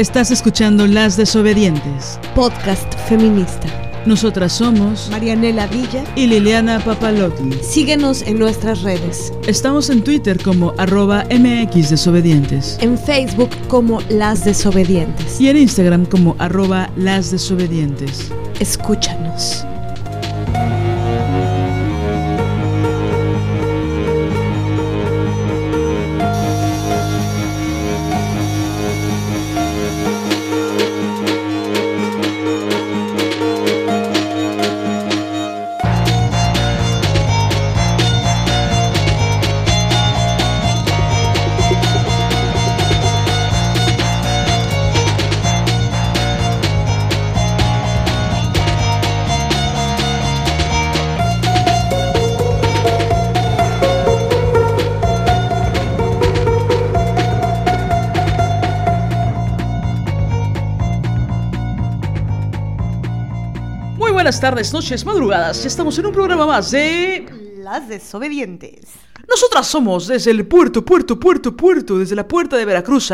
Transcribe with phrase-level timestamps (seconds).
[0.00, 3.68] Estás escuchando Las Desobedientes, podcast feminista.
[4.06, 7.52] Nosotras somos Marianela Villa y Liliana Papalotti.
[7.62, 9.30] Síguenos en nuestras redes.
[9.46, 12.78] Estamos en Twitter como arroba MX Desobedientes.
[12.80, 15.38] En Facebook como Las Desobedientes.
[15.38, 18.32] Y en Instagram como arroba Las Desobedientes.
[18.58, 19.66] Escúchanos.
[64.40, 65.60] Tardes, noches, madrugadas.
[65.62, 67.26] Ya estamos en un programa más de...
[67.58, 68.86] Las Desobedientes.
[69.28, 73.12] Nosotras somos desde el puerto, puerto, puerto, puerto, desde la puerta de Veracruz.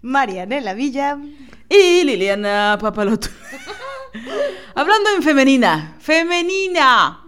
[0.00, 1.18] Marianela Villa.
[1.68, 3.28] Y Liliana Papaloto.
[4.74, 5.96] Hablando en femenina.
[6.00, 7.20] Femenina.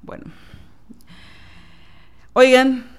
[0.00, 0.24] Bueno.
[2.32, 2.90] Oigan,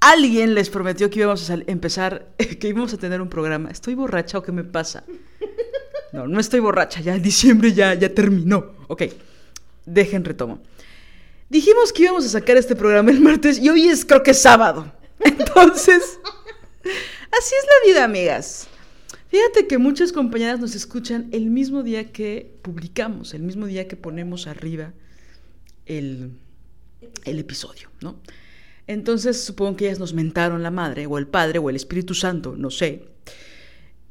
[0.00, 3.70] alguien les prometió que íbamos a empezar, que íbamos a tener un programa.
[3.70, 5.04] ¿Estoy borracha o qué me pasa?
[6.12, 8.72] No, no estoy borracha, ya diciembre ya, ya terminó.
[8.88, 9.04] Ok,
[9.84, 10.60] dejen retomo.
[11.48, 14.42] Dijimos que íbamos a sacar este programa el martes y hoy es creo que es
[14.42, 14.92] sábado.
[15.20, 16.18] Entonces,
[16.82, 18.68] así es la vida, amigas.
[19.28, 23.96] Fíjate que muchas compañeras nos escuchan el mismo día que publicamos, el mismo día que
[23.96, 24.92] ponemos arriba
[25.84, 26.32] el,
[27.24, 28.20] el episodio, ¿no?
[28.86, 32.54] Entonces supongo que ellas nos mentaron la madre, o el padre, o el Espíritu Santo,
[32.56, 33.04] no sé.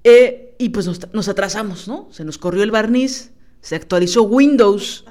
[0.04, 2.08] Eh, y pues nos, nos atrasamos, ¿no?
[2.12, 3.32] Se nos corrió el barniz,
[3.62, 5.06] se actualizó Windows,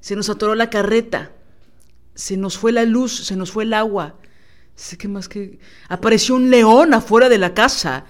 [0.00, 1.30] se nos atoró la carreta,
[2.14, 4.14] se nos fue la luz, se nos fue el agua.
[4.74, 5.58] Sé que más que...
[5.88, 8.04] Apareció un león afuera de la casa.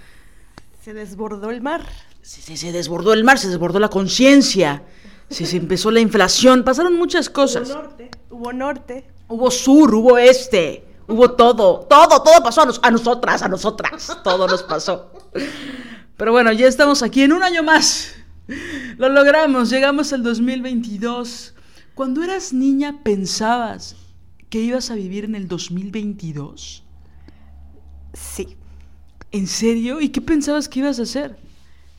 [0.85, 1.85] Se desbordó el mar.
[2.23, 4.85] Se, se- se desbordó el mar, se desbordó la conciencia,
[5.29, 7.69] se, se empezó la inflación, pasaron muchas cosas.
[7.71, 8.11] norte.
[8.31, 9.11] Hubo norte.
[9.27, 14.19] Hubo sur, hubo este, hubo todo, todo, todo pasó a, nos- a nosotras, a nosotras,
[14.23, 15.11] todo nos pasó.
[16.17, 18.15] Pero bueno, ya estamos aquí en un año más.
[18.99, 21.55] Lo logramos, llegamos al 2022.
[21.95, 23.97] Cuando eras niña, ¿pensabas
[24.49, 26.83] que ibas a vivir en el 2022?
[28.13, 28.57] Sí.
[29.33, 30.01] ¿En serio?
[30.01, 31.39] ¿Y qué pensabas que ibas a hacer?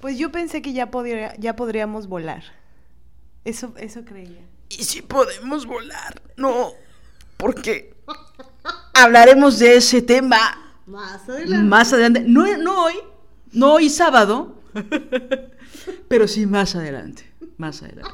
[0.02, 2.44] Pues yo pensé que ya, podría, ya podríamos volar.
[3.46, 4.42] Eso, eso creía.
[4.69, 6.22] ¿Y si podemos volar?
[6.38, 6.74] No,
[7.38, 7.96] porque
[8.94, 10.38] hablaremos de ese tema
[10.86, 11.22] Más
[11.63, 12.24] más adelante.
[12.25, 12.96] No, no hoy,
[13.53, 14.56] no hoy sábado,
[16.07, 17.23] pero sí más adelante,
[17.57, 18.12] más adelante.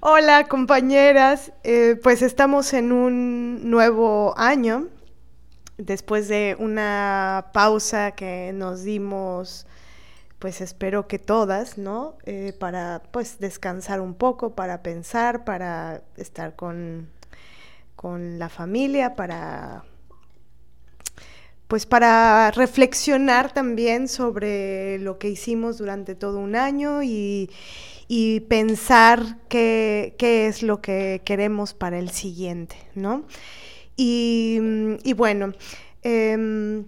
[0.00, 4.88] Hola compañeras, Eh, pues estamos en un nuevo año,
[5.76, 9.66] después de una pausa que nos dimos,
[10.38, 12.16] pues espero que todas, ¿no?
[12.24, 17.08] Eh, para pues descansar un poco, para pensar, para estar con,
[17.96, 19.84] con la familia, para
[21.68, 27.50] pues para reflexionar también sobre lo que hicimos durante todo un año y,
[28.08, 33.24] y pensar qué, qué es lo que queremos para el siguiente, ¿no?
[33.96, 35.52] Y, mm, y bueno,
[36.02, 36.86] em,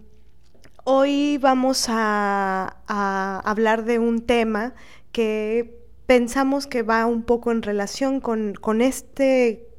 [0.85, 4.75] hoy vamos a, a hablar de un tema
[5.13, 9.70] que pensamos que va un poco en relación con, con este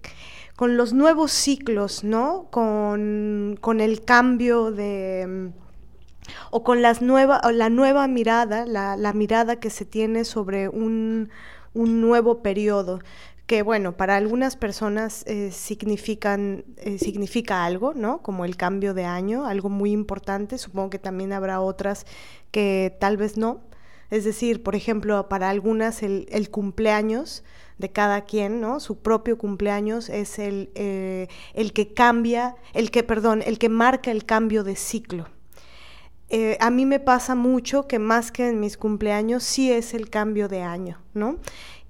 [0.62, 2.46] con los nuevos ciclos, ¿no?
[2.52, 5.50] Con, con el cambio de
[6.52, 10.70] o con las nueva, o la nueva mirada, la, la mirada que se tiene sobre
[10.70, 11.32] un,
[11.74, 13.00] un nuevo periodo,
[13.48, 18.22] que bueno, para algunas personas eh, significan, eh, significa algo, ¿no?
[18.22, 22.06] Como el cambio de año, algo muy importante, supongo que también habrá otras
[22.52, 23.62] que tal vez no.
[24.12, 27.44] Es decir, por ejemplo, para algunas el, el cumpleaños
[27.82, 28.80] de cada quien, ¿no?
[28.80, 34.12] Su propio cumpleaños es el, eh, el que cambia, el que, perdón, el que marca
[34.12, 35.28] el cambio de ciclo.
[36.30, 40.10] Eh, a mí me pasa mucho que más que en mis cumpleaños sí es el
[40.10, 41.40] cambio de año, ¿no?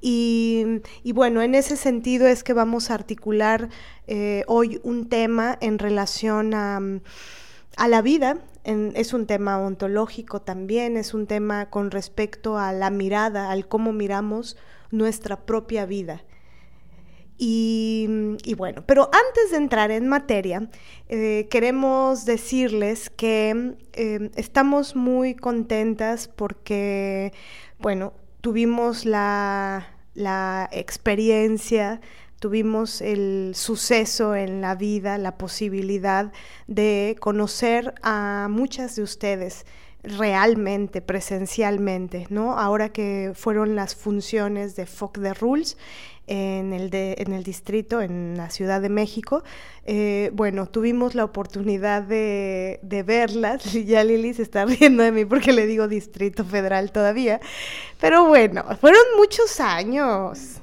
[0.03, 0.81] Y,
[1.13, 3.69] bueno, en ese sentido es que vamos a articular
[4.07, 6.79] eh, hoy un tema en relación a,
[7.77, 12.89] a la vida, es un tema ontológico también, es un tema con respecto a la
[12.89, 14.57] mirada, al cómo miramos
[14.91, 16.23] nuestra propia vida.
[17.43, 18.07] Y,
[18.55, 20.69] bueno, pero antes de entrar en materia,
[21.09, 23.49] eh, queremos decirles que
[23.93, 27.33] em, estamos muy contentas porque,
[27.79, 31.99] bueno, tuvimos la, la experiencia
[32.41, 36.31] tuvimos el suceso en la vida, la posibilidad
[36.65, 39.67] de conocer a muchas de ustedes
[40.03, 42.57] realmente, presencialmente, ¿no?
[42.57, 45.77] Ahora que fueron las funciones de FOC de Rules
[46.27, 49.43] en el, en el distrito, en la Ciudad de México,
[49.85, 53.63] eh, bueno, tuvimos la oportunidad de, de verlas.
[53.85, 57.39] Ya Lili se está riendo de mí porque le digo Distrito Federal todavía,
[57.99, 60.61] pero bueno, fueron muchos años.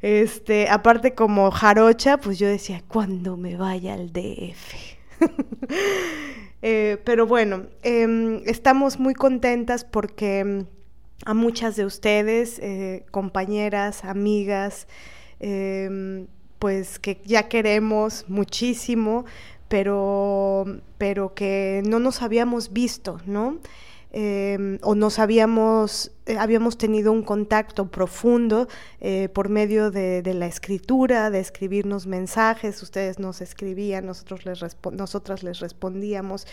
[0.00, 4.74] Este, aparte como jarocha, pues yo decía, cuando me vaya al DF.
[6.66, 10.64] Eh, pero bueno, em, estamos muy contentas porque em,
[11.26, 14.88] a muchas de ustedes, eh, compañeras, amigas,
[15.40, 16.26] em,
[16.58, 19.26] pues que ya queremos muchísimo,
[19.68, 20.64] pero,
[20.96, 23.58] pero que no nos habíamos visto, ¿no?
[24.16, 28.68] Em, o nos habíamos, eh, habíamos tenido un contacto profundo
[29.00, 35.42] eh, por medio de, la escritura, de escribirnos mensajes, ustedes nos escribían, nosotros les nosotras
[35.42, 36.46] les respondíamos,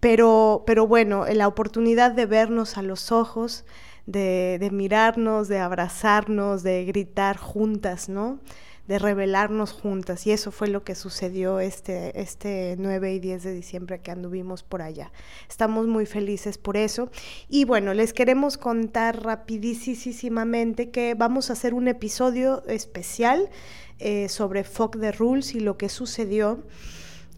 [0.00, 3.64] pero, pero bueno, la oportunidad de vernos a los ojos,
[4.06, 8.40] de, de mirarnos, de abrazarnos, de gritar juntas, ¿no?
[8.88, 10.26] De revelarnos juntas.
[10.26, 14.62] Y eso fue lo que sucedió este, este 9 y 10 de diciembre que anduvimos
[14.62, 15.12] por allá.
[15.48, 17.10] Estamos muy felices por eso.
[17.48, 23.50] Y bueno, les queremos contar rapidísimamente que vamos a hacer un episodio especial
[23.98, 26.64] eh, sobre Fuck the Rules y lo que sucedió.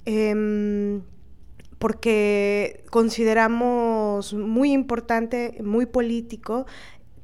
[0.05, 1.03] Em,
[1.81, 6.67] porque consideramos muy importante, muy político,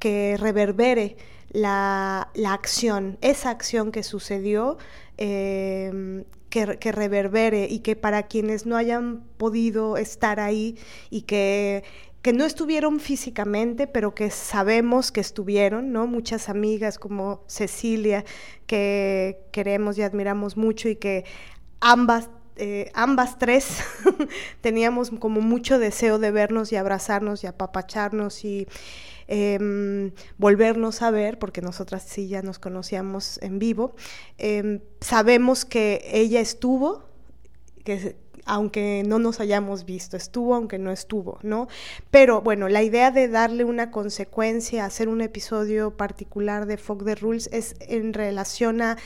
[0.00, 1.16] que reverbere
[1.56, 4.76] la, acción, esa acción que sucedió,
[5.16, 10.78] em, que, reverbere y que para quienes no hayan podido estar ahí
[11.10, 11.82] y que,
[12.22, 16.06] que no estuvieron físicamente, pero que sabemos que estuvieron, ¿no?
[16.06, 18.24] Muchas amigas como Cecilia,
[18.66, 21.24] que queremos y admiramos mucho y que
[21.80, 23.84] ambas eh, ambas tres
[24.62, 28.66] teníamos como mucho deseo de vernos y abrazarnos y apapacharnos y,
[29.28, 33.94] Em, volvernos a ver, porque nosotras sí ya nos conocíamos en vivo.
[34.38, 37.04] Em, sabemos que ella estuvo,
[37.84, 38.16] que
[38.46, 41.68] aunque no nos hayamos visto, estuvo aunque no estuvo, ¿no?
[42.10, 47.16] Pero bueno, la idea de darle una consecuencia, hacer un episodio particular de Fog the
[47.16, 48.96] Rules es en relación a,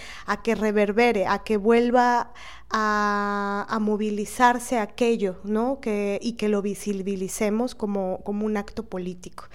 [0.45, 2.33] que reverbere, a que vuelva
[2.71, 5.81] a, movilizarse aquello, ¿no?
[5.81, 9.49] Que, y que lo visibilicemos como, como un acto político.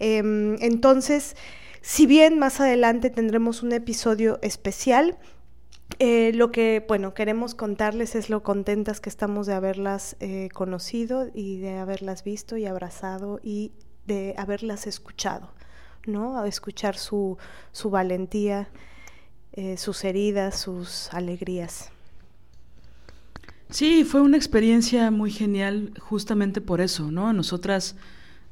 [0.00, 1.36] Em, entonces,
[1.82, 5.18] si bien más adelante tendremos un episodio especial,
[6.02, 11.30] eh, lo que, bueno, queremos contarles es lo contentas que estamos de haberlas eh, conocido
[11.34, 13.72] y de haberlas visto y abrazado y
[14.06, 15.52] de haberlas escuchado,
[16.06, 16.42] ¿no?
[16.46, 17.36] Escuchar su,
[17.72, 18.70] su valentía,
[19.52, 21.90] eh, sus heridas, sus alegrías.
[23.68, 27.34] Sí, fue una experiencia muy genial justamente por eso, ¿no?
[27.34, 27.94] Nosotras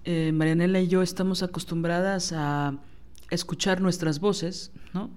[0.05, 2.79] Marianela y yo estamos acostumbradas a
[3.31, 5.11] escuchar nuestras voces, ¿no?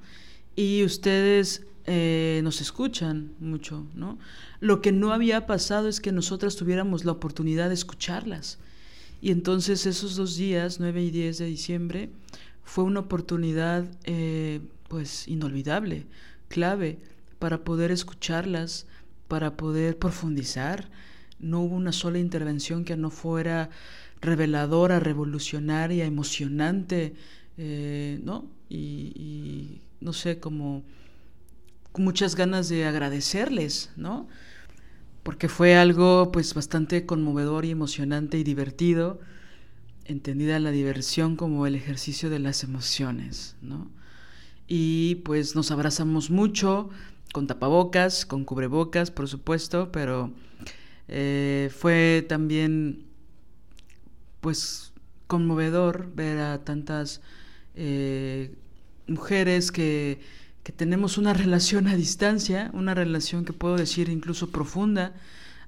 [0.55, 4.17] Y ustedes eh, nos escuchan mucho, ¿no?
[4.59, 8.59] Lo que no había pasado es que nosotras tuviéramos la oportunidad de escucharlas.
[9.21, 12.09] Y entonces esos dos días, 9 y 10 de diciembre,
[12.63, 16.05] fue una oportunidad eh, pues inolvidable,
[16.47, 16.99] clave,
[17.39, 18.87] para poder escucharlas,
[19.27, 20.89] para poder profundizar.
[21.39, 23.69] No hubo una sola intervención que no fuera
[24.21, 27.15] reveladora, revolucionaria, emocionante,
[27.57, 28.45] eh, ¿no?
[28.69, 30.83] Y, no sé, como
[31.97, 34.27] muchas ganas de agradecerles, ¿no?
[35.23, 39.19] Porque fue algo pues bastante conmovedor y emocionante y divertido,
[40.05, 43.91] entendida la diversión como el ejercicio de las emociones, ¿no?
[44.67, 46.89] Y pues nos abrazamos mucho,
[47.33, 50.31] con tapabocas, con cubrebocas, por supuesto, pero
[51.07, 53.05] eh, fue también
[54.39, 54.93] pues
[55.27, 57.21] conmovedor ver a tantas
[57.75, 58.55] eh,
[59.07, 60.19] mujeres que,
[60.75, 65.13] tenemos una relación a distancia, una relación que puedo decir incluso profunda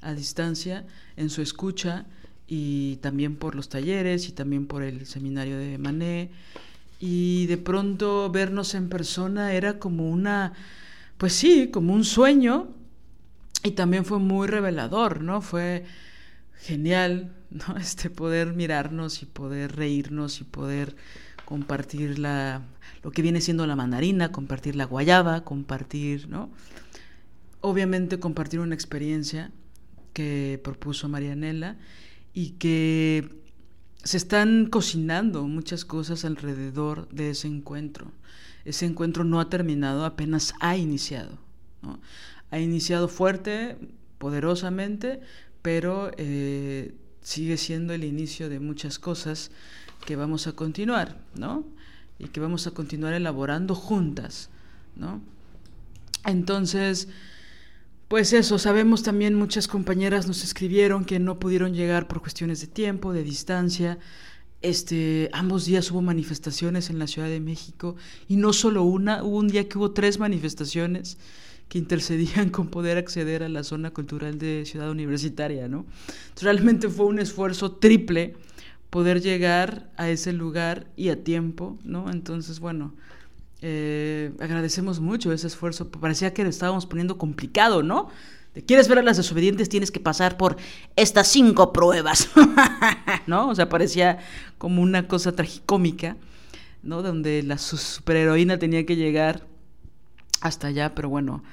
[0.02, 2.06] a distancia en su escucha
[2.48, 6.32] y también por los talleres y también por el seminario de Mané
[7.00, 10.54] y de pronto vernos en persona era como una,
[11.18, 12.70] pues sí, como un sueño
[13.64, 15.42] y también fue muy revelador, ¿no?
[15.42, 15.86] Fue
[16.60, 17.78] genial, ¿no?
[17.78, 20.96] Este poder mirarnos y poder reírnos y poder
[21.46, 22.62] compartir la,
[23.02, 26.50] lo que viene siendo la mandarina, compartir la guayaba, compartir, ¿no?
[27.62, 29.52] Obviamente compartir una experiencia
[30.14, 31.78] que propuso Marianela
[32.34, 33.42] y que
[34.04, 38.12] se están cocinando muchas cosas alrededor de ese encuentro.
[38.66, 41.38] Ese encuentro no ha terminado, apenas ha iniciado.
[42.52, 43.78] Ha iniciado fuerte,
[44.18, 45.22] poderosamente,
[45.62, 49.52] pero eh, sigue siendo el inicio de muchas cosas
[50.06, 51.66] que vamos a continuar, ¿no?
[52.20, 54.50] Y que vamos a continuar elaborando juntas,
[54.96, 55.22] ¿no?
[56.26, 57.08] Entonces,
[58.08, 62.68] pues eso, sabemos también muchas compañeras nos escribieron que no pudieron llegar por cuestiones de
[62.68, 63.98] tiempo, de distancia.
[64.62, 67.96] Este, ambos días hubo manifestaciones en la Ciudad de México
[68.28, 71.18] y no solo una, hubo un día que hubo tres manifestaciones
[71.70, 75.86] que intercedían con poder acceder a la zona cultural de Ciudad Universitaria, ¿no?
[76.40, 78.36] realmente fue un esfuerzo triple
[78.94, 82.12] poder llegar a ese lugar y a tiempo, ¿no?
[82.12, 82.94] Entonces, bueno,
[83.64, 85.90] eh, agradecemos mucho ese esfuerzo.
[85.90, 88.10] Parecía que lo estábamos poniendo complicado, ¿no?
[88.68, 89.68] ¿Quieres ver a las desobedientes?
[89.68, 90.58] Tienes que pasar por
[90.96, 92.30] estas cinco pruebas,
[93.26, 93.50] ¿no?
[93.50, 94.20] O sea, parecía
[94.60, 96.16] como una cosa tragicómica,
[96.84, 97.02] ¿no?
[97.02, 99.48] Donde la superheroína tenía que llegar
[100.40, 101.44] hasta allá, pero bueno,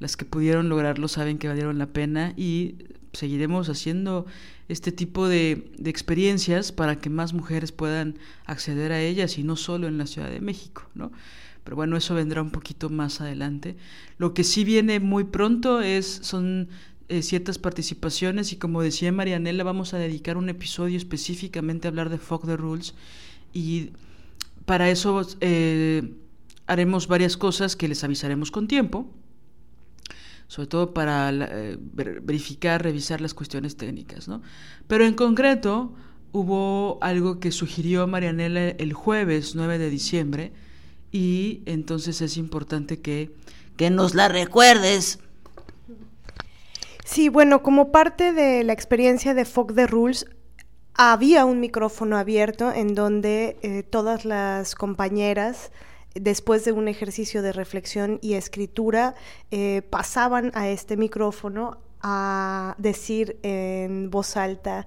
[0.00, 2.74] las que pudieron lograrlo saben que valieron la pena y
[3.12, 4.26] seguiremos haciendo
[4.68, 9.56] este tipo de, de, experiencias para que más mujeres puedan acceder a ellas y no
[9.56, 11.10] solo en la Ciudad de México, ¿no?
[11.64, 13.76] Pero bueno, eso vendrá un poquito más adelante.
[14.16, 16.68] Lo que sí viene muy pronto es, son
[17.10, 22.10] eh, ciertas participaciones y como decía Marianela, vamos a dedicar un episodio específicamente a hablar
[22.10, 22.94] de Fuck the Rules
[23.54, 23.92] y
[24.66, 26.12] para eso eh,
[26.66, 29.10] haremos varias cosas que les avisaremos con tiempo
[30.48, 34.26] sobre todo para eh, verificar, revisar las cuestiones técnicas.
[34.26, 34.42] ¿no?
[34.86, 35.94] Pero en concreto
[36.32, 40.52] hubo algo que sugirió Marianela el jueves 9 de diciembre
[41.12, 43.30] y entonces es importante que,
[43.76, 45.20] que nos la recuerdes.
[47.04, 50.26] Sí, bueno, como parte de la experiencia de Fog the Rules,
[50.94, 55.70] había un micrófono abierto en donde eh, todas las compañeras
[56.20, 59.14] después de un ejercicio de reflexión y escritura,
[59.50, 64.86] eh, pasaban a este micrófono a decir en voz alta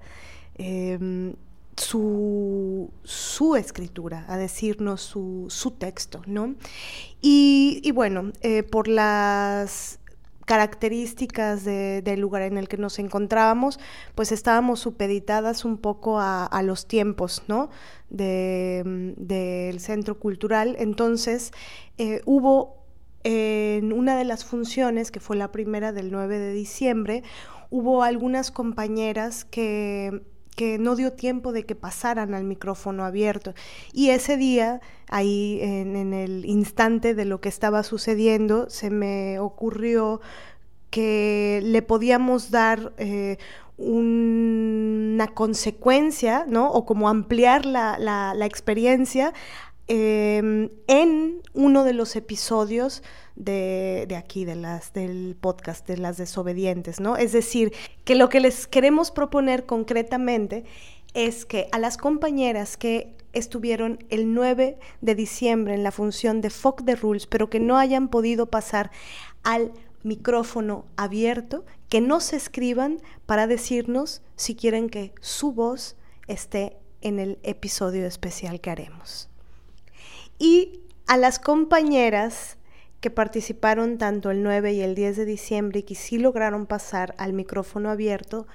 [0.56, 1.34] em,
[1.76, 2.92] su,
[3.58, 6.56] escritura, a decirnos su, texto, ¿no?
[7.22, 10.01] Y, bueno, eh, por las
[10.52, 13.80] características del lugar en el que nos encontrábamos,
[14.16, 17.70] pues estábamos supeditadas un poco a, los tiempos, ¿no?
[18.10, 20.76] Mm, del centro cultural.
[20.78, 21.54] Entonces,
[21.98, 22.84] eh, hubo
[23.24, 27.24] en una de las funciones, que fue la primera del 9 de diciembre,
[27.70, 30.22] hubo algunas compañeras que
[30.62, 33.56] que no dio tiempo de que pasaran al micrófono abierto.
[33.94, 40.22] Y ese día, ahí en, el instante de lo que estaba sucediendo, se me ocurrió
[40.92, 43.40] que le podíamos dar eh,
[43.78, 46.72] una consecuencia, ¿no?
[46.72, 49.34] O como ampliar la, la experiencia
[49.94, 53.04] Em, en uno de los episodios
[53.36, 57.18] de, aquí, de las, del podcast de las desobedientes, ¿no?
[57.18, 57.74] Es decir,
[58.04, 60.66] que lo que les queremos proponer concretamente
[61.14, 66.50] es que a las compañeras que estuvieron el 9 de diciembre en la función de
[66.50, 68.92] Fuck the Rules, pero que no hayan podido pasar
[69.44, 69.72] al
[70.04, 75.96] micrófono abierto, que no se escriban para decirnos si quieren que su voz
[76.28, 79.32] esté en el episodio especial que haremos
[80.42, 82.58] y a las compañeras
[83.02, 87.16] que participaron tanto el 9 y el 10 de diciembre y que sí lograron pasar
[87.18, 88.48] al micrófono abierto,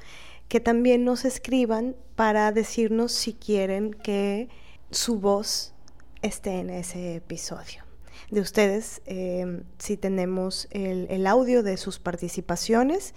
[0.49, 4.49] que también nos escriban para decirnos si quieren que
[4.91, 5.75] su voz
[6.23, 7.85] esté en ese episodio.
[8.31, 13.15] De ustedes, eh, si tenemos el, el, audio de sus participaciones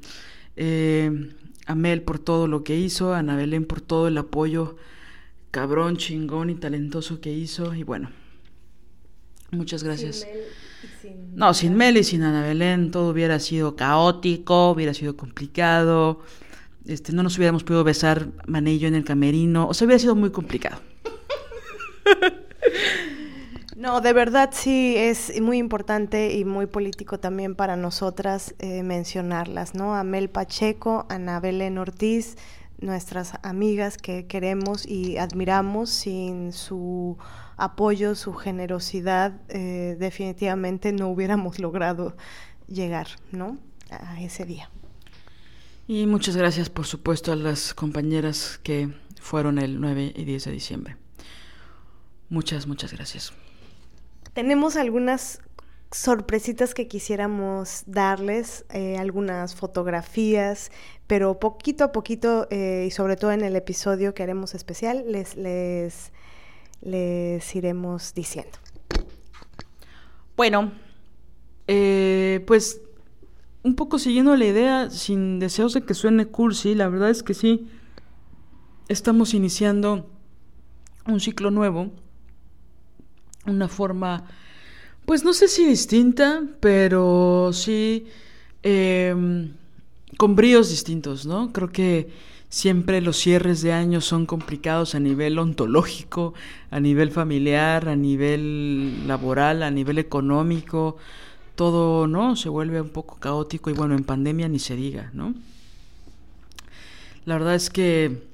[0.57, 1.33] Eh,
[1.65, 4.77] a Mel por todo lo que hizo, a Ana Belén por todo el apoyo
[5.51, 7.75] cabrón, chingón y talentoso que hizo.
[7.75, 8.11] Y bueno,
[9.51, 10.27] muchas gracias.
[11.35, 16.21] No, sin Mel y sin Ana Belén todo hubiera sido caótico, hubiera sido complicado.
[16.87, 19.69] Este, no nos hubiéramos podido besar Manillo en el camerino.
[19.69, 20.81] O sea, hubiera sido muy complicado.
[23.79, 29.77] No, de verdad sí es muy importante y muy político también para nosotras eh, mencionarlas,
[29.77, 29.95] ¿no?
[29.95, 32.37] Amel Pacheco, Ana Belén Ortiz,
[32.81, 37.19] nuestras amigas que queremos y admiramos, sin su
[37.57, 42.17] apoyo, su generosidad, eh, definitivamente no hubiéramos logrado
[42.67, 43.59] llegar, ¿no?
[43.91, 44.71] A ese día.
[45.87, 50.51] Y muchas gracias, por supuesto, a las compañeras que fueron el 9 y 10 de
[50.53, 50.97] diciembre.
[52.29, 53.33] Muchas, muchas gracias.
[54.35, 55.41] Tenemos algunas
[55.91, 60.71] sorpresitas que quisiéramos darles, eh, algunas fotografías,
[61.07, 65.37] pero poquito a poquito eh, y sobre todo en el episodio que haremos especial les,
[65.37, 66.13] les,
[66.83, 68.59] les iremos diciendo.
[70.37, 70.73] Bueno,
[71.67, 72.81] eh, pues
[73.63, 77.35] un poco siguiendo la idea, sin deseos de que suene cursi, la verdad es que
[77.35, 77.69] sí,
[78.89, 80.09] estamos iniciando
[81.07, 81.91] un ciclo nuevo
[83.49, 84.25] una forma,
[85.09, 88.09] pues no sé si distinta, pero sí
[88.63, 89.55] em,
[90.19, 91.51] con bríos distintos, ¿no?
[91.51, 92.11] Creo que
[92.51, 96.35] siempre los cierres de año son complicados a nivel ontológico,
[96.71, 100.99] a nivel familiar, a nivel laboral, a nivel económico,
[101.55, 102.37] todo, ¿no?
[102.37, 105.35] Se vuelve un poco caótico y bueno, en pandemia ni se diga, ¿no?
[107.25, 108.25] La verdad es que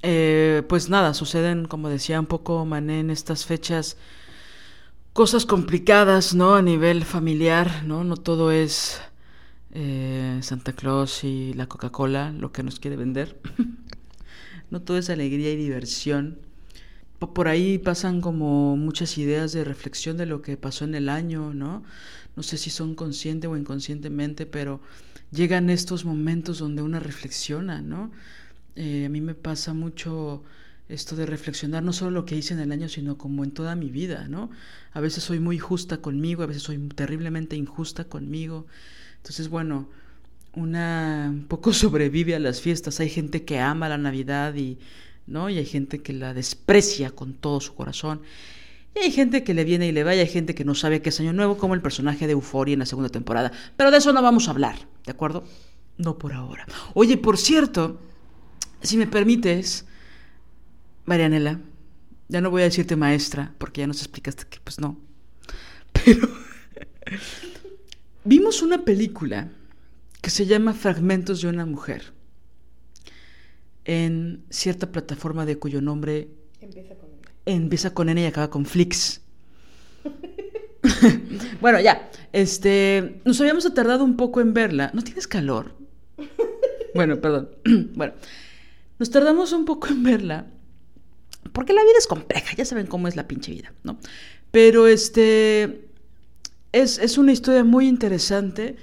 [0.00, 3.98] eh, pues nada, suceden, como decía un poco Mané, en estas fechas
[5.16, 6.56] cosas complicadas, ¿no?
[6.56, 8.04] A nivel familiar, ¿no?
[8.04, 9.00] No todo es
[9.72, 13.40] eh, Santa Claus y la Coca-Cola lo que nos quiere vender.
[14.70, 16.38] no todo es alegría y diversión.
[17.18, 21.54] Por ahí pasan como muchas ideas de reflexión de lo que pasó en el año,
[21.54, 21.82] ¿no?
[22.36, 24.82] No sé si son consciente o inconscientemente, pero
[25.30, 28.10] llegan estos momentos donde una reflexiona, ¿no?
[28.74, 30.44] Eh, a mí me pasa mucho
[30.88, 33.74] esto de reflexionar no solo lo que hice en el año, sino como en toda
[33.74, 34.50] mi vida, ¿no?
[34.92, 38.66] A veces soy muy justa conmigo, a veces soy terriblemente injusta conmigo.
[39.16, 39.88] Entonces, bueno,
[40.54, 43.00] una un poco sobrevive a las fiestas.
[43.00, 44.78] Hay gente que ama la Navidad y,
[45.26, 45.50] ¿no?
[45.50, 48.22] Y hay gente que la desprecia con todo su corazón.
[48.94, 51.02] Y hay gente que le viene y le va, y hay gente que no sabe
[51.02, 53.52] que es año nuevo, como el personaje de Euphoria en la segunda temporada.
[53.76, 55.44] Pero de eso no vamos a hablar, ¿de acuerdo?
[55.98, 56.64] No por ahora.
[56.94, 58.00] Oye, por cierto,
[58.80, 59.84] si me permites,
[61.06, 61.60] Marianela,
[62.28, 64.98] ya no voy a decirte maestra, porque ya nos explicaste que pues no.
[65.92, 66.28] Pero
[68.24, 69.50] vimos una película
[70.20, 72.12] que se llama Fragmentos de una mujer
[73.84, 76.28] en cierta plataforma de cuyo nombre
[76.60, 79.20] empieza con N, empieza con N y acaba con Flix.
[81.60, 84.90] bueno, ya, este, nos habíamos tardado un poco en verla.
[84.92, 85.72] ¿No tienes calor?
[86.94, 87.50] bueno, perdón.
[87.94, 88.14] bueno,
[88.98, 90.46] nos tardamos un poco en verla,
[91.56, 93.96] porque la vida es compleja, ya saben cómo es la pinche vida, ¿no?
[94.50, 95.88] Pero este
[96.70, 98.76] es, es una historia muy interesante.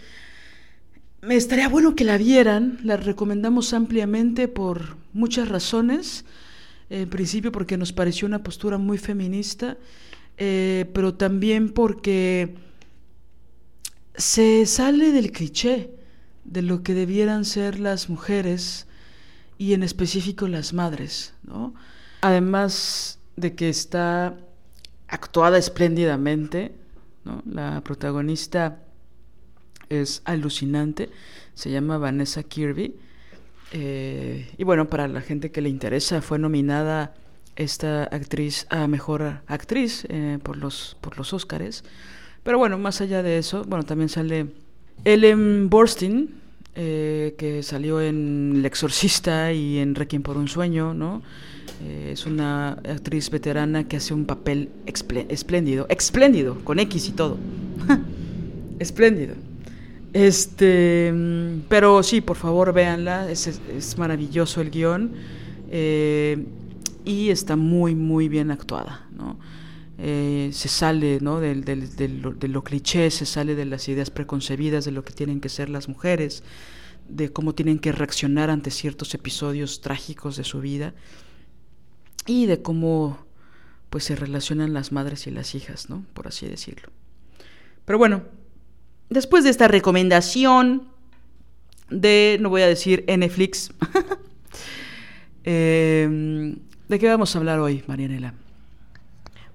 [1.21, 6.25] Me estaría bueno que la vieran, la recomendamos ampliamente por muchas razones.
[6.89, 9.77] En principio porque nos pareció una postura muy feminista,
[10.37, 12.55] eh, pero también porque
[14.15, 15.91] se sale del cliché
[16.43, 18.87] de lo que debieran ser las mujeres
[19.59, 21.75] y en específico las madres, ¿no?
[22.23, 24.37] Además de que está
[25.09, 26.71] actuada espléndidamente,
[27.25, 27.43] ¿no?
[27.45, 28.79] La protagonista
[29.89, 31.09] es alucinante,
[31.53, 32.95] se llama Vanessa Kirby.
[33.73, 37.13] Eh, y bueno, para la gente que le interesa, fue nominada
[37.57, 41.83] esta actriz a mejor actriz eh, por los por los Óscares.
[42.43, 44.47] Pero bueno, más allá de eso, bueno, también sale
[45.03, 46.35] Ellen Borstein,
[46.75, 51.21] eh, que salió en El Exorcista y en Requiem por un Sueño, ¿no?
[51.83, 57.37] Eh, es una actriz veterana que hace un papel espléndido, espléndido, con X y todo.
[58.79, 59.35] espléndido.
[60.13, 61.11] Este,
[61.67, 65.11] pero sí, por favor, véanla, es, es maravilloso el guion
[65.71, 66.45] eh,
[67.03, 69.37] y está muy, muy bien actuada, ¿no?
[69.97, 71.39] Eh, se sale ¿no?
[71.39, 75.49] del, de lo cliché, se sale de las ideas preconcebidas de lo que tienen que
[75.49, 76.43] ser las mujeres,
[77.07, 80.93] de cómo tienen que reaccionar ante ciertos episodios trágicos de su vida
[82.25, 83.17] y de cómo
[83.89, 86.03] pues se relacionan las madres y las hijas, ¿no?
[86.13, 86.89] Por así decirlo.
[87.85, 88.23] Pero bueno,
[89.09, 90.87] después de esta recomendación
[91.89, 93.71] de, no voy a decir Netflix,
[95.43, 96.57] em,
[96.87, 98.33] ¿de qué vamos a hablar hoy, Marianela?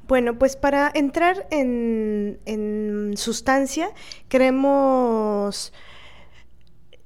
[0.06, 3.90] Bueno, pues para entrar en, en sustancia,
[4.28, 5.72] queremos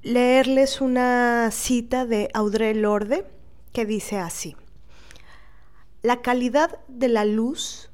[0.03, 3.25] leerles una cita de Audre Lorde
[3.73, 4.55] que dice así.
[6.03, 7.89] La calidad de la luz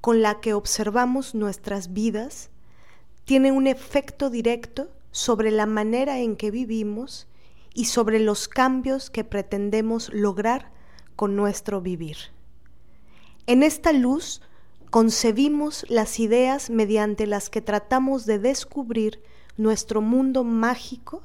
[0.00, 2.48] con la que observamos nuestras vidas
[3.26, 7.26] tiene un efecto directo sobre la manera en que vivimos
[7.74, 10.72] y sobre los cambios que pretendemos lograr
[11.16, 12.16] con nuestro vivir.
[13.46, 14.40] En esta luz
[14.88, 19.22] concebimos las ideas mediante las que tratamos de descubrir
[19.58, 21.20] nuestro mundo mágico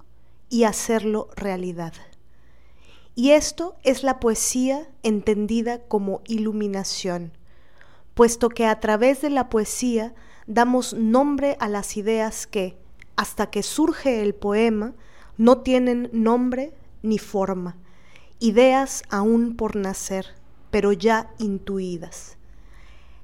[0.49, 1.93] y hacerlo realidad.
[3.19, 7.33] Y esto es la poesía entendida como iluminación,
[8.13, 10.15] puesto que a través de la poesía
[10.47, 12.77] damos nombre a las ideas que,
[13.17, 14.93] hasta que surge el poema,
[15.35, 17.75] no tienen nombre ni forma,
[18.39, 20.27] ideas aún por nacer,
[20.71, 22.37] pero ya intuidas.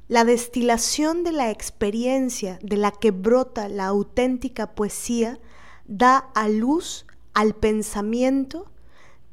[0.09, 5.39] La destilación de la experiencia de la que brota la auténtica poesía
[5.85, 8.69] da a luz al pensamiento,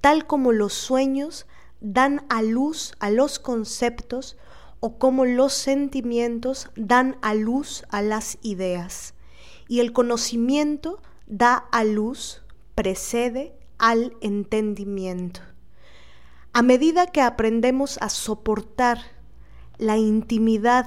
[0.02, 1.46] tal como los sueños
[1.80, 4.36] dan a luz a los conceptos
[4.80, 9.14] o como los sentimientos dan a luz a las ideas.
[9.68, 12.42] Y el conocimiento da a luz,
[12.74, 15.40] precede al entendimiento.
[16.52, 18.98] A medida que aprendemos a soportar
[19.78, 20.86] la intimidad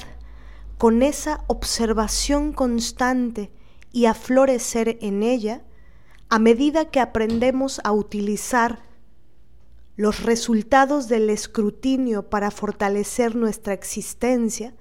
[0.78, 3.50] con esa observación constante
[3.94, 5.64] y a florecer en ella,
[6.28, 8.84] a medida que aprendemos a utilizar
[9.98, 14.74] los resultados del escrutinio para fortalecer nuestra existencia,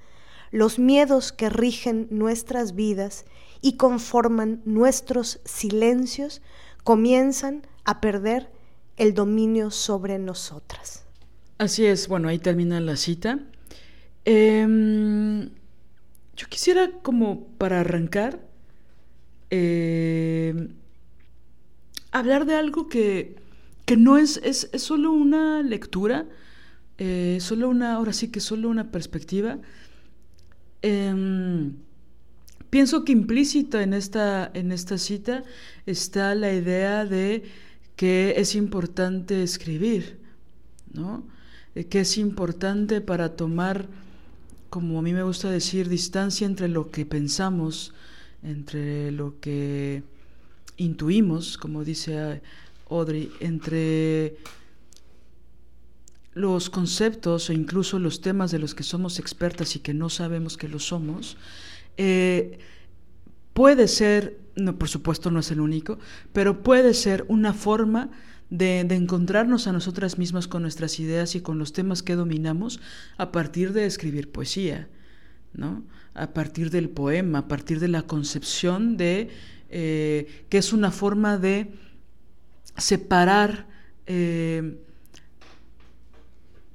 [0.51, 3.25] los miedos que rigen nuestras vidas
[3.61, 6.43] y conforman nuestros silencios
[6.83, 8.51] comienzan a perder
[8.97, 11.05] el dominio sobre nosotras.
[11.59, 13.39] Así es, bueno, ahí termina la cita.
[14.25, 15.51] Em,
[16.37, 18.41] yo quisiera como para arrancar
[19.51, 20.69] eh,
[22.11, 23.37] hablar de algo que,
[23.97, 26.27] no es, es, solo una lectura,
[26.99, 29.59] eh, solo una, ahora sí que solo una perspectiva.
[30.83, 31.75] Em,
[32.71, 35.45] pienso que implícita en esta, en esta cita
[35.87, 37.45] está la idea de
[37.97, 40.19] que es importante escribir,
[40.93, 41.25] ¿no?
[41.89, 43.89] que es importante para tomar,
[44.71, 47.93] como a mí me gusta decir, distancia entre lo que pensamos,
[48.43, 50.03] entre lo que
[50.77, 52.43] intuimos, como dice
[53.41, 54.37] Entre
[56.33, 60.57] los conceptos o incluso los temas de los que somos expertas y que no sabemos
[60.57, 61.37] que lo somos,
[61.97, 62.59] eh,
[63.53, 65.99] puede ser, no, por supuesto no es el único,
[66.33, 68.11] pero puede ser una forma
[68.51, 72.79] de, de, encontrarnos a nosotras mismas con nuestras ideas y con los temas que dominamos
[73.17, 74.89] a partir de escribir poesía,
[75.53, 75.83] ¿no?
[76.15, 79.31] a partir del poema, a partir de la concepción de
[79.77, 81.73] eh, que es una forma de
[82.77, 83.67] separar
[84.07, 84.79] eh,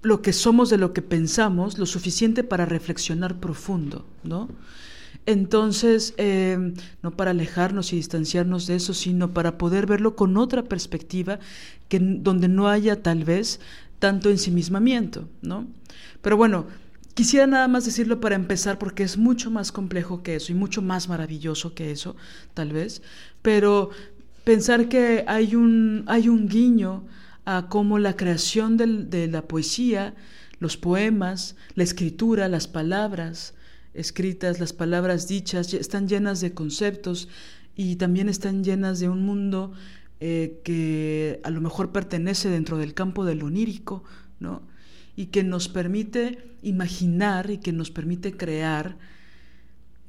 [0.02, 4.50] lo que somos de lo que pensamos, lo suficiente para reflexionar profundo, ¿no?
[5.26, 10.64] Entonces, eh, no para alejarnos y distanciarnos de eso, sino para poder verlo con otra
[10.64, 11.40] perspectiva,
[11.88, 13.60] que, donde no haya tal vez
[14.00, 15.68] tanto ensimismamiento, ¿no?
[16.22, 16.68] Pero bueno,
[17.20, 20.82] Quisiera nada más decirlo para empezar porque es mucho más complejo que eso y mucho
[20.82, 22.16] más maravilloso que eso,
[22.54, 23.02] tal vez,
[23.42, 23.90] pero
[24.50, 27.06] pensar que hay un, hay un guiño
[27.46, 30.16] a cómo la creación de la poesía,
[30.58, 33.54] los poemas, la escritura, las palabras
[33.94, 37.30] escritas, las palabras dichas, están llenas de conceptos
[37.76, 39.72] y también están llenas de un mundo
[40.20, 44.04] eh, que a lo mejor pertenece dentro del campo del onírico,
[44.40, 44.64] ¿no?
[45.16, 48.98] y que nos permite imaginar y que nos permite crear,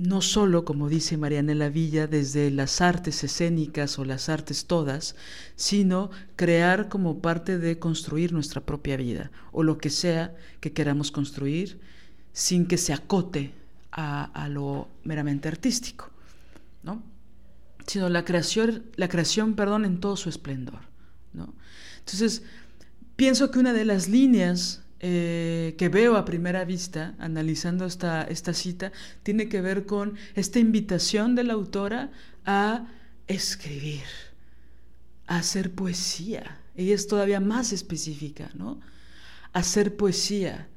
[0.01, 5.15] no solo, como dice Marianela Villa, desde las artes escénicas o las artes todas,
[5.57, 11.11] sino crear como parte de construir nuestra propia vida o lo que sea que queramos
[11.11, 11.81] construir
[12.33, 13.53] sin que se acote
[13.93, 16.09] a, lo meramente artístico,
[16.83, 17.03] ¿no?
[17.87, 20.81] sino la creación, la creación perdón, en todo su esplendor.
[21.35, 21.53] ¿no?
[21.99, 22.43] Entonces,
[23.17, 28.53] pienso que una de las líneas eh, que veo a primera vista, analizando esta, esta
[28.53, 32.11] cita, tiene que ver con esta invitación de la autora
[32.45, 32.87] a
[33.27, 34.05] escribir,
[35.27, 36.59] a hacer poesía.
[36.77, 38.79] Ella es todavía más específica, ¿no?
[39.55, 40.69] Hacer poesía.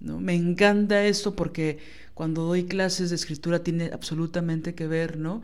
[0.00, 0.20] ¿no?
[0.20, 1.78] Me encanta esto porque
[2.14, 5.42] cuando doy clases de escritura tiene absolutamente que ver, ¿no?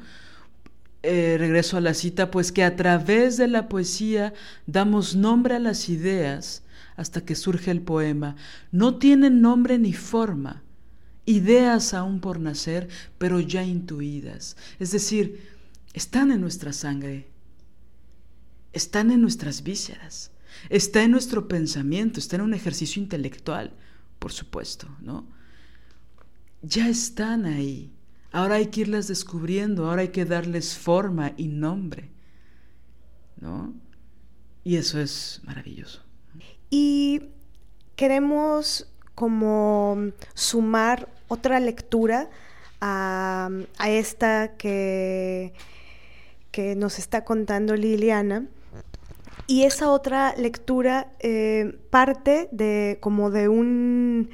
[1.03, 4.35] Eh, regreso a la cita, pues que a través de la poesía
[4.67, 6.63] damos nombre a las ideas
[6.97, 8.37] hasta que surge el poema.
[8.73, 10.63] No tienen nombre ni forma,
[11.27, 14.57] ideas aún por nacer, pero ya intuidas.
[14.79, 15.49] Es decir,
[15.93, 17.29] están en nuestra sangre,
[18.73, 20.31] están en nuestras vísceras,
[20.69, 23.73] está en nuestro pensamiento, está en un ejercicio intelectual,
[24.19, 25.27] por supuesto, ¿no?
[26.63, 27.93] Ya están ahí.
[28.33, 32.11] Ahora hay que irlas descubriendo, ahora hay que darles forma y nombre,
[33.41, 33.75] ¿no?
[34.63, 36.03] Y eso es maravilloso.
[36.71, 37.23] Y
[37.97, 42.31] queremos como sumar otra lectura
[42.81, 43.51] a,
[43.87, 45.53] esta que,
[46.51, 48.47] que, nos está contando Liliana.
[49.47, 54.31] Y esa otra lectura eh, parte de como de un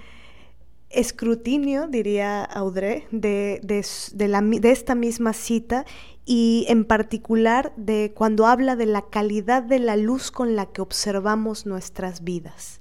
[0.91, 5.85] escrutinio, diría Audrey, de, de, esta misma cita
[6.25, 10.81] y en particular de cuando habla de la calidad de la luz con la que
[10.81, 12.81] observamos nuestras vidas.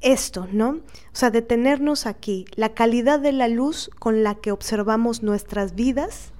[0.00, 0.68] Esto, ¿no?
[0.70, 2.44] O sea, detenernos aquí.
[2.56, 6.32] La calidad de la luz con la que observamos nuestras vidas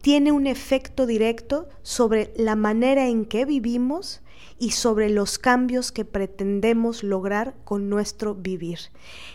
[0.00, 4.22] tiene un efecto directo sobre la manera en que vivimos
[4.60, 8.78] y sobre los cambios que pretendemos lograr con nuestro vivir.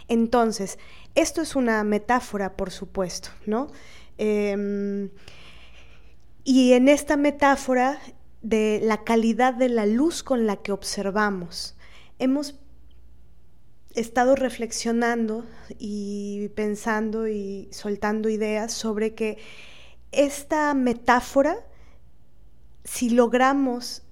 [0.07, 0.77] Entonces,
[1.15, 3.71] esto es una metáfora, por supuesto, ¿no?
[4.19, 5.09] Em,
[6.43, 7.99] y en esta metáfora
[8.43, 11.75] de la calidad de la luz con la que observamos,
[12.19, 12.59] hemos
[13.95, 15.43] estado reflexionando
[15.79, 19.39] y pensando y soltando ideas sobre que
[20.11, 21.65] esta metáfora,
[22.83, 24.04] si logramos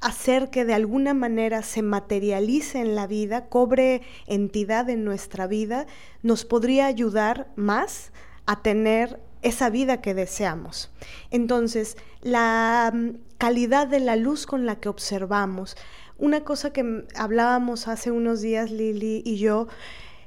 [0.00, 5.86] hacer que de alguna manera se materialice en la vida, cobre entidad en nuestra vida,
[6.22, 8.12] nos podría ayudar más
[8.46, 10.90] a tener esa vida que deseamos.
[11.30, 15.76] Entonces, la mm, calidad de la luz con la que observamos.
[16.18, 19.68] Una cosa que hablábamos hace unos días Lili y yo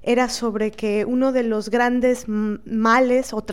[0.03, 3.43] era sobre que uno de los grandes males o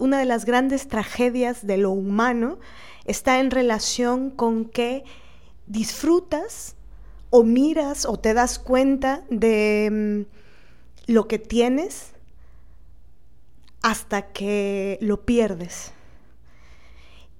[0.00, 2.58] una de las grandes tragedias de lo humano
[3.04, 5.04] está en relación con que
[5.66, 6.76] disfrutas
[7.30, 10.24] o miras o te das cuenta de
[11.06, 12.12] mm, lo que tienes
[13.82, 15.92] hasta que lo pierdes.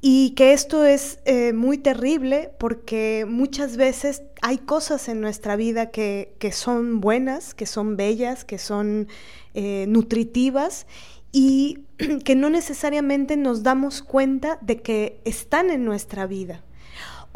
[0.01, 5.91] Y que esto es eh, muy terrible porque muchas veces hay cosas en nuestra vida
[5.91, 9.09] que, son buenas, que son bellas, que son
[9.55, 10.87] eh, nutritivas
[11.33, 11.81] y
[12.25, 16.63] que no necesariamente nos damos cuenta de que están en nuestra vida.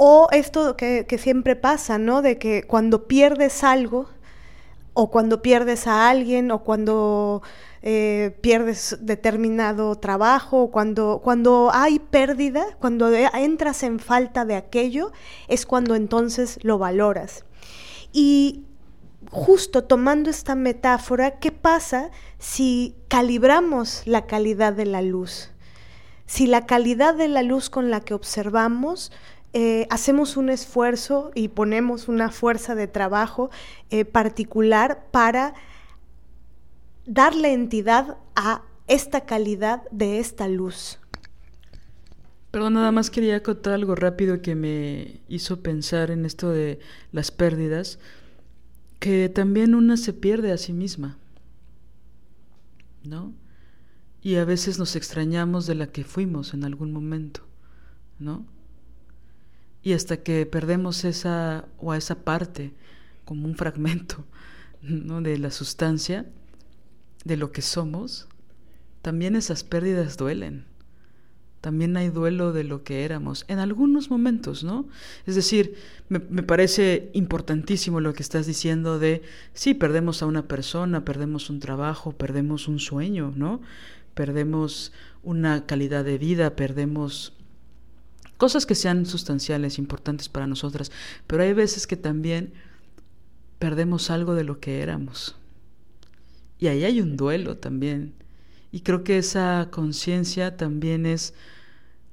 [0.03, 2.23] O esto que, siempre pasa, ¿no?
[2.23, 4.09] De que cuando pierdes algo,
[4.95, 7.43] o cuando pierdes a alguien, o cuando
[7.83, 15.13] eh, pierdes determinado trabajo, o cuando, cuando hay pérdida, cuando entras en falta de aquello,
[15.49, 17.45] es cuando entonces lo valoras.
[18.11, 18.65] Y
[19.31, 25.51] justo tomando esta metáfora, ¿qué pasa si calibramos la calidad de la luz?
[26.25, 29.13] Si la calidad de la luz con la que observamos
[29.53, 33.51] eh, hacemos un esfuerzo y ponemos una fuerza de trabajo
[33.91, 35.55] eh, particular para
[37.05, 41.01] darle entidad a esta calidad de esta luz.
[42.53, 46.79] Perdón, nada más quería contar algo rápido que me hizo pensar en esto de
[47.11, 47.99] las pérdidas,
[49.01, 51.17] que también una se pierde a sí misma,
[53.05, 53.33] ¿no?
[54.23, 57.43] Y a veces nos extrañamos de la que fuimos en algún momento,
[58.19, 58.45] ¿no?
[59.83, 62.75] Y hasta que perdemos esa o a esa parte,
[63.25, 64.25] como un fragmento
[64.83, 65.21] ¿no?
[65.21, 66.27] de la sustancia,
[67.25, 68.29] de lo que somos,
[69.03, 70.65] también esas pérdidas duelen.
[71.61, 74.89] También hay duelo de lo que éramos, en algunos momentos, ¿no?
[75.27, 75.75] Es decir,
[76.09, 79.21] me, me, parece importantísimo lo que estás diciendo de,
[79.53, 83.61] sí, perdemos a una persona, perdemos un trabajo, perdemos un sueño, ¿no?
[84.15, 87.35] Perdemos una calidad de vida, perdemos
[88.41, 90.91] cosas que sean sustanciales, importantes para nosotras,
[91.27, 92.55] pero hay veces que también
[93.59, 95.37] perdemos algo de lo que éramos.
[96.59, 98.15] Y ahí hay un duelo también.
[98.73, 101.35] Y creo que esa conciencia también es,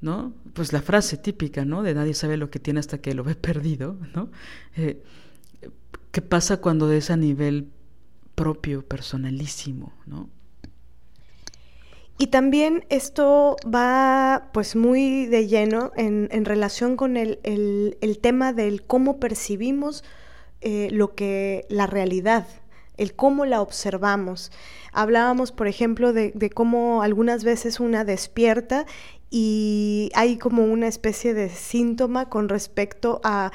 [0.01, 0.33] ¿no?
[0.53, 1.81] Pues la frase típica, ¿no?
[1.81, 4.29] De nadie sabe lo que tiene hasta que lo ve perdido, ¿no?
[4.75, 5.01] Eh,
[6.11, 7.69] ¿Qué pasa cuando es a nivel
[8.35, 10.29] propio, personalísimo, ¿no?
[12.17, 19.19] Y también esto va pues muy de lleno en, relación con el, tema del cómo
[19.19, 20.03] percibimos
[20.61, 22.47] eh, lo que la realidad.
[22.97, 24.51] el cómo la observamos.
[24.91, 28.87] Hablábamos, por ejemplo, de, de cómo algunas veces una despierta
[29.29, 33.51] y hay como una especie de síntoma con respecto a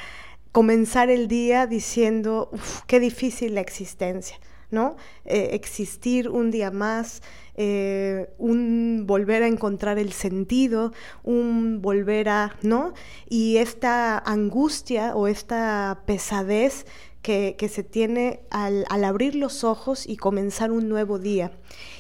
[0.52, 2.50] comenzar el día diciendo,
[2.86, 4.38] qué difícil la existencia,
[4.72, 4.96] ¿no?
[5.24, 7.22] Eh, existir un día más,
[7.54, 12.92] eh, un volver a encontrar el sentido, un volver a, ¿no?
[13.28, 16.86] Y esta angustia o esta pesadez
[17.22, 21.52] que, se tiene al, abrir los ojos y comenzar un nuevo día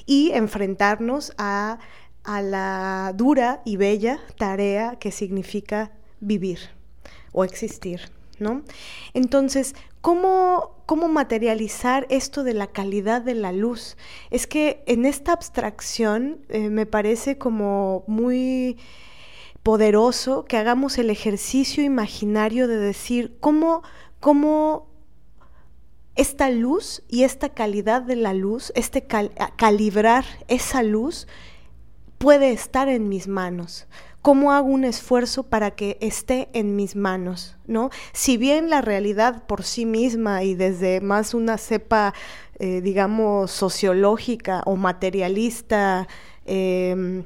[0.04, 1.78] y enfrentarnos a
[2.24, 6.58] a la dura y bella tarea que significa vivir
[7.32, 8.00] o existir,
[8.38, 8.62] ¿no?
[9.14, 13.96] Entonces, ¿cómo, cómo materializar esto de la calidad de la luz?
[14.30, 18.76] Es que en esta abstracción eh, me parece como muy
[19.62, 23.82] poderoso que hagamos el ejercicio imaginario de decir cómo,
[24.20, 24.88] cómo
[26.16, 29.06] esta luz y esta calidad de la luz, este
[29.56, 31.26] calibrar esa luz,
[32.18, 33.86] puede estar en mis manos?
[34.22, 37.56] ¿Cómo hago un esfuerzo para que esté en mis manos?
[37.66, 37.90] ¿no?
[38.12, 42.14] Si bien la realidad por sí misma y desde más una cepa,
[42.60, 46.06] eh, digamos, sociológica o materialista,
[46.46, 47.24] em,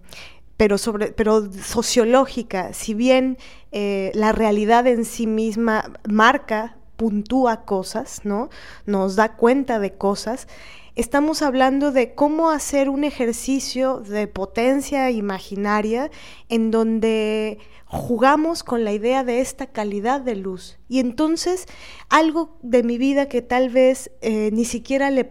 [0.57, 3.37] pero, sobre, pero sociológica, si bien
[3.73, 8.49] eh, la realidad en sí misma marca, puntúa cosas, ¿no?
[8.87, 10.49] Nos da cuenta de cosas,
[10.97, 16.11] estamos hablando de cómo hacer un ejercicio de potencia imaginaria
[16.49, 20.79] en donde jugamos con la idea de esta calidad de luz.
[20.89, 21.67] Y entonces
[22.09, 25.31] algo de mi vida que tal vez eh, ni siquiera le,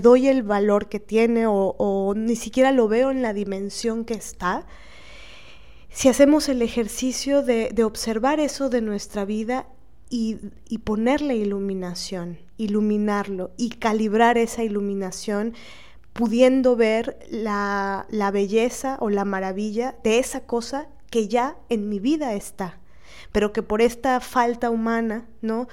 [0.00, 4.66] doy el valor que tiene o, ni siquiera lo veo en la dimensión que está,
[5.88, 9.66] si hacemos el ejercicio de, de observar eso de nuestra vida
[10.10, 15.54] y, ponerle iluminación, iluminarlo y calibrar esa iluminación
[16.12, 22.00] pudiendo ver la, la, belleza o la maravilla de esa cosa que ya en mi
[22.00, 22.78] vida está,
[23.32, 25.68] pero que por esta falta humana, ¿no?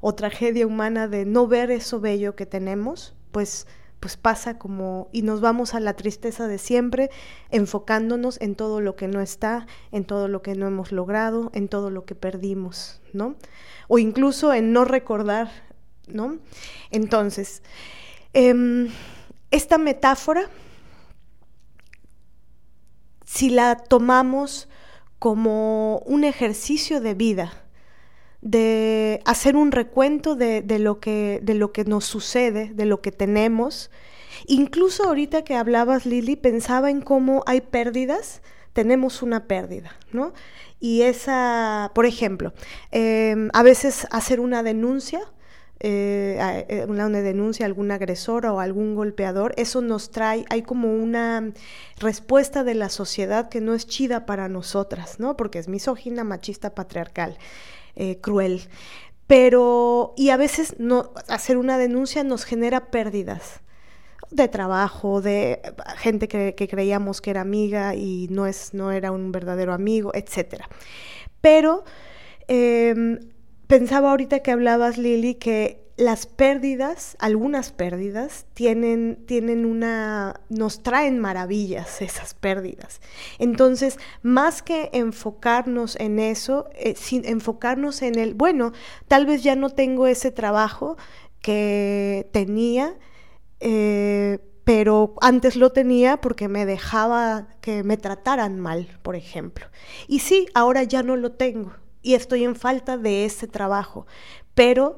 [0.00, 3.66] O tragedia humana de no ver eso bello que tenemos, pues
[4.00, 7.10] pues pasa como y nos vamos a la tristeza de siempre,
[7.50, 11.68] enfocándonos en todo lo que no está, en todo lo que no hemos logrado, en
[11.68, 13.36] todo lo que perdimos, ¿no?
[13.88, 15.50] O incluso en no recordar,
[16.06, 16.38] ¿no?
[16.90, 17.62] Entonces,
[18.32, 18.88] em,
[19.50, 20.48] esta metáfora,
[23.24, 24.68] si la tomamos
[25.18, 27.66] como un ejercicio de vida,
[28.40, 33.10] de hacer un recuento de, lo que, de lo que nos sucede, de lo que
[33.10, 33.90] tenemos.
[34.46, 38.42] Incluso ahorita que hablabas, Lili, pensaba en cómo hay pérdidas,
[38.72, 40.32] tenemos una pérdida, ¿no?
[40.78, 42.52] Y esa, por ejemplo,
[42.92, 45.20] em, a veces hacer una denuncia,
[45.80, 50.94] eh, eh, una, denuncia a algún agresor o algún golpeador, eso nos trae, hay como
[50.94, 51.52] una
[51.98, 55.36] respuesta de la sociedad que no es chida para nosotras, ¿no?
[55.36, 57.38] Porque es misógina, machista, patriarcal.
[57.96, 58.60] Eh, cruel.
[59.26, 63.62] Pero, y a veces no, hacer una denuncia nos genera pérdidas
[64.30, 65.62] de trabajo, de
[65.96, 70.64] gente que, creíamos que era amiga y no, es, no era un verdadero amigo, etc.
[71.40, 71.84] Pero
[72.48, 73.18] em,
[73.66, 81.18] pensaba ahorita que hablabas, Lili, que las pérdidas, algunas pérdidas, tienen, tienen una, nos traen
[81.18, 83.00] maravillas esas pérdidas.
[83.38, 88.72] Entonces, más que enfocarnos en eso, eh, sin enfocarnos en el, bueno,
[89.08, 90.96] tal vez ya no tengo ese trabajo
[91.40, 92.98] que tenía,
[93.60, 99.66] eh, pero antes lo tenía porque me dejaba que me trataran mal, por ejemplo.
[100.08, 101.72] Y sí, ahora ya no lo tengo
[102.06, 104.06] y estoy en falta de ese trabajo,
[104.54, 104.96] pero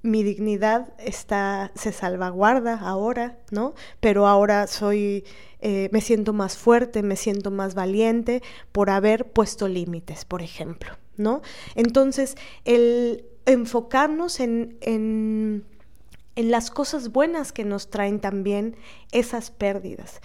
[0.00, 3.74] mi dignidad está, se salvaguarda ahora, ¿no?
[4.00, 5.26] Pero ahora soy,
[5.60, 10.96] eh, me siento más fuerte, me siento más valiente por haber puesto límites, por ejemplo,
[11.18, 11.42] ¿no?
[11.74, 12.34] Entonces,
[12.64, 15.66] el enfocarnos en, en,
[16.34, 18.74] en las cosas buenas que nos traen también
[19.12, 20.22] esas pérdidas.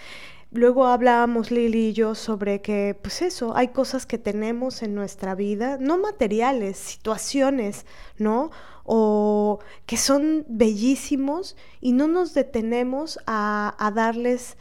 [0.54, 5.34] Luego hablábamos Lili y yo sobre que, pues eso, hay cosas que tenemos en nuestra
[5.34, 7.84] vida, no materiales, situaciones,
[8.18, 8.50] ¿no?
[8.84, 14.56] o que son bellísimos y no nos detenemos a, darles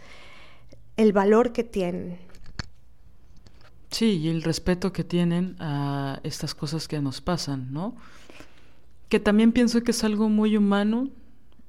[0.97, 2.17] el valor que tienen.
[3.91, 7.95] Sí, y el respeto que tienen a estas cosas que nos pasan, ¿no?
[9.09, 11.09] Que también pienso que es algo muy humano,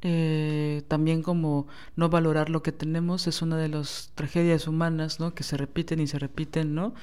[0.07, 5.35] eh, también como no valorar lo que tenemos es una de las tragedias humanas, ¿no?
[5.35, 6.95] Que se repiten y se repiten, ¿no?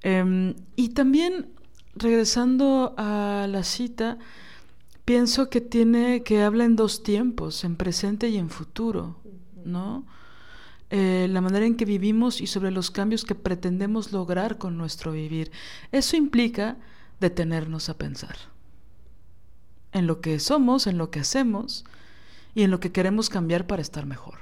[0.00, 1.50] Em, y también,
[1.94, 4.18] regresando a la cita,
[5.04, 9.20] pienso que tiene, que habla en dos tiempos, en presente y en futuro,
[9.66, 10.06] ¿no?
[10.88, 15.12] Eh, la manera en que vivimos y sobre los cambios que pretendemos lograr con nuestro
[15.12, 15.50] vivir.
[15.92, 16.78] Eso implica
[17.20, 18.36] detenernos a pensar
[19.92, 21.84] en lo que somos, en lo que hacemos
[22.54, 24.38] y en lo que queremos cambiar para estar mejor,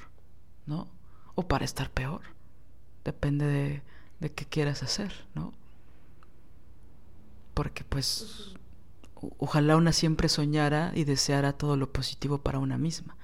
[0.66, 0.88] ¿no?
[1.34, 2.22] O para estar peor.
[3.04, 3.82] Depende de,
[4.20, 5.52] de qué quieras hacer, ¿no?
[7.54, 8.54] Porque pues
[9.38, 13.16] ojalá una siempre soñara y deseara todo lo positivo para una misma,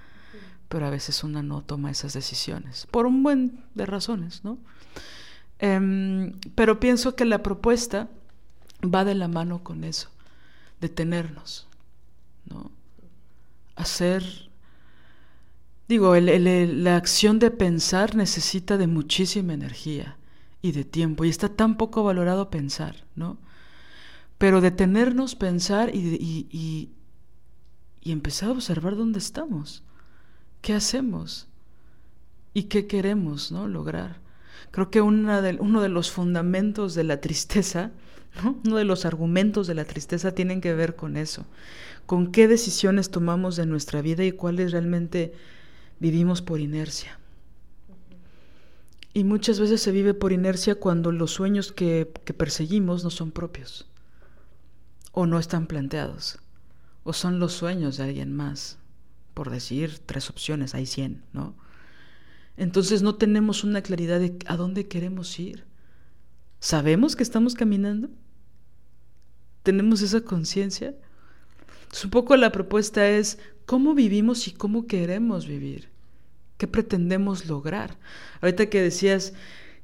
[0.68, 4.58] pero a veces una no toma esas decisiones, por un buen de razones, ¿no?
[5.58, 8.08] Em, pero pienso que la propuesta
[8.82, 10.10] va de la mano con eso,
[10.80, 11.66] detenernos,
[12.44, 12.70] ¿no?
[13.74, 14.45] Hacer,
[15.88, 20.16] digo, la acción de pensar necesita de muchísima energía
[20.62, 23.38] y de tiempo, y está tan poco valorado pensar, ¿no?
[24.38, 26.90] Pero detenernos, pensar y, y,
[28.02, 29.82] y, empezar a observar dónde estamos,
[30.60, 31.48] qué hacemos
[32.52, 33.66] y qué queremos ¿no?
[33.66, 34.20] lograr.
[34.70, 37.92] Creo que de, uno de los fundamentos de la tristeza,
[38.64, 41.46] uno de los argumentos de la tristeza tienen que ver con eso,
[42.04, 45.32] con qué decisiones tomamos de nuestra vida y cuáles realmente
[45.98, 47.18] vivimos por inercia.
[49.14, 53.30] Y muchas veces se vive por inercia cuando los sueños que, que perseguimos no son
[53.30, 53.86] propios
[55.12, 56.38] o no están planteados,
[57.02, 58.76] o son los sueños de alguien más,
[59.32, 61.54] por decir tres opciones, hay cien, ¿no?
[62.58, 65.64] Entonces no tenemos una claridad de a dónde queremos ir.
[66.60, 68.08] ¿Sabemos que estamos caminando?
[69.62, 70.94] ¿Tenemos esa conciencia?
[72.04, 75.88] Un poco la propuesta es cómo vivimos y cómo queremos vivir.
[76.58, 77.96] ¿Qué pretendemos lograr?
[78.40, 79.34] Ahorita que decías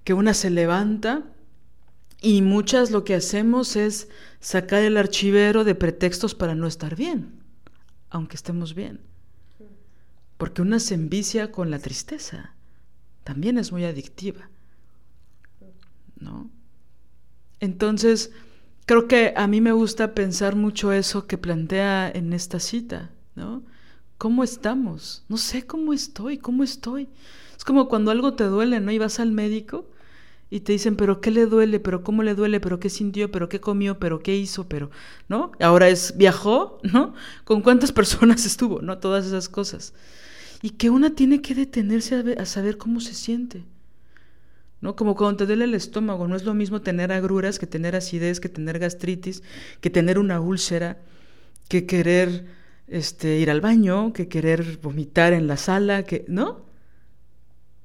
[0.05, 1.25] que una se levanta
[2.21, 4.09] y muchas lo que hacemos es
[4.41, 7.33] sacar el archivero de pretextos para no estar bien,
[8.11, 9.01] aunque estemos bien.
[10.39, 12.55] Porque una se envicia con la tristeza.
[13.25, 14.49] También es muy adictiva.
[16.19, 16.51] ¿No?
[17.61, 18.33] Entonces,
[18.87, 23.63] creo que a mí me gusta pensar mucho eso que plantea en esta cita, ¿no?
[24.19, 25.25] ¿Cómo estamos?
[25.29, 27.09] No sé cómo estoy, cómo estoy.
[27.57, 28.93] Es como cuando algo te duele, ¿no?
[28.93, 29.87] Y vas al médico
[30.51, 31.81] y te dicen, pero ¿qué le duele?
[31.81, 32.61] ¿Pero cómo le duele?
[32.61, 33.31] ¿Pero qué sintió?
[33.31, 33.99] ¿Pero qué comió?
[33.99, 34.69] ¿Pero qué hizo?
[34.69, 34.91] ¿Pero,
[35.29, 35.53] no?
[35.61, 37.15] Ahora es, viajó, ¿no?
[37.45, 38.83] ¿Con cuántas personas estuvo?
[38.83, 38.99] ¿No?
[38.99, 39.95] Todas esas cosas.
[40.61, 43.65] Y que una tiene que detenerse a, a saber cómo se siente.
[44.83, 44.97] ¿No?
[44.97, 48.41] Como cuando te duele el estómago, no es lo mismo tener agruras que tener acidez,
[48.41, 49.43] que tener gastritis,
[49.81, 50.99] que tener una úlcera,
[51.69, 52.47] que querer
[52.89, 56.67] este, ir al baño, que querer vomitar en la sala, que, ¿no?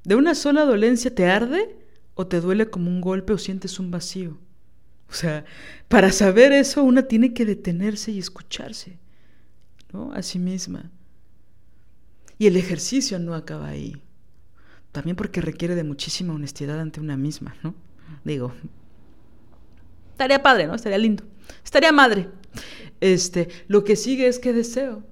[0.03, 1.77] De una sola dolencia te arde
[2.15, 4.39] o te duele como un golpe o sientes un vacío.
[5.07, 5.45] O sea,
[5.87, 8.97] para saber eso una tiene que detenerse y escucharse,
[9.93, 10.11] ¿no?
[10.13, 10.89] A sí misma.
[12.39, 14.01] Y el ejercicio no acaba ahí.
[14.97, 17.75] También porque requiere de muchísima honestidad ante una misma, ¿no?
[18.23, 18.51] Digo,
[20.09, 20.73] estaría padre, ¿no?
[20.73, 21.23] Estaría lindo.
[21.63, 22.31] Estaría madre.
[22.99, 25.03] Este, lo que sigue es que deseo.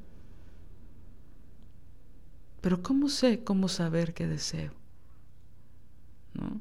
[2.62, 4.72] Pero ¿cómo sé cómo saber qué deseo?
[6.34, 6.60] ¿No?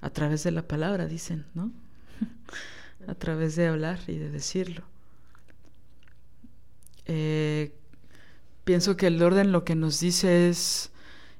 [0.00, 1.70] a través de la palabra, dicen, ¿no?
[3.06, 4.82] a través de hablar y de decirlo.
[7.06, 7.78] Eh,
[8.64, 10.90] pienso que el orden lo que nos dice es,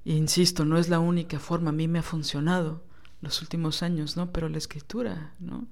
[0.05, 2.83] insisto, no es la única forma, a mí me ha funcionado
[3.21, 4.33] los últimos años, ¿no?
[4.33, 5.67] Pero la escritura, ¿no?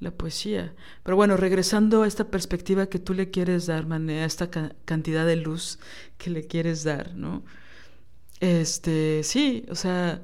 [0.00, 0.74] La poesía.
[1.02, 4.48] Pero bueno, regresando a esta perspectiva que tú le quieres dar, a esta
[4.84, 5.80] cantidad de luz
[6.16, 7.42] que le quieres dar, ¿no?
[8.38, 10.22] Este, sí, o sea,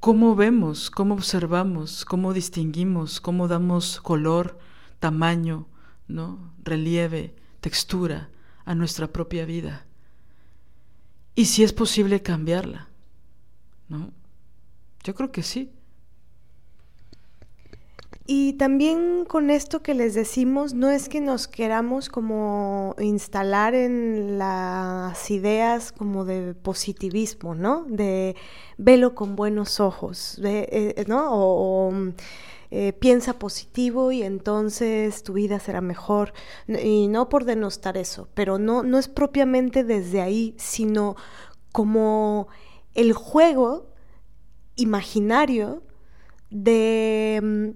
[0.00, 4.58] cómo vemos, cómo observamos, cómo distinguimos, cómo damos color,
[5.00, 5.66] tamaño,
[6.06, 6.52] ¿no?
[6.62, 8.28] relieve, textura
[8.66, 9.86] a nuestra propia vida.
[11.34, 12.88] Y si es posible cambiarla,
[13.88, 14.12] ¿no?
[15.02, 15.72] Yo creo que sí.
[18.26, 24.36] Y también con esto que les decimos, no es que nos queramos como instalar en
[24.36, 27.84] las ideas como de positivismo, ¿no?
[27.88, 28.34] De
[28.78, 31.28] velo con buenos ojos, eh, ¿no?
[31.30, 31.92] O,
[32.70, 36.32] eh, piensa positivo y entonces tu vida será mejor.
[36.66, 41.16] Y no por denostar eso, pero no, no es propiamente desde ahí, sino
[41.72, 42.48] como
[42.94, 43.90] el juego
[44.76, 45.82] imaginario
[46.50, 47.68] de mm,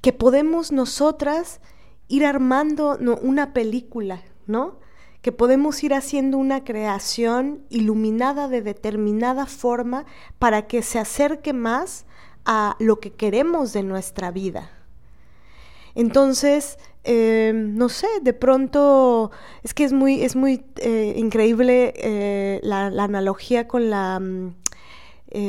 [0.00, 1.60] que podemos nosotras
[2.08, 4.78] ir armando una película, ¿no?
[5.22, 10.04] Que podemos ir haciendo una creación iluminada de determinada forma
[10.38, 12.04] para que se acerque más
[12.44, 14.70] a lo que queremos de nuestra vida.
[15.94, 19.30] Entonces, eh, no sé, de pronto
[19.62, 24.54] es que es muy, es muy eh, increíble eh, la, la, analogía con la mm,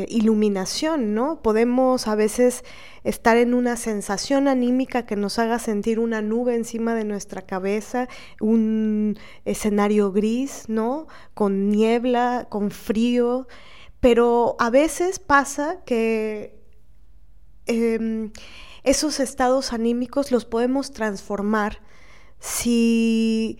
[0.07, 1.41] iluminación, ¿no?
[1.41, 2.63] Podemos a veces
[3.03, 8.09] estar en una sensación anímica que nos haga sentir una nube encima de nuestra cabeza,
[8.41, 11.07] un escenario gris, ¿no?
[11.35, 13.47] Con niebla, con frío,
[13.99, 16.64] pero a veces pasa que
[17.67, 18.31] eh,
[18.83, 21.81] esos estados anímicos los podemos transformar
[22.39, 23.57] si,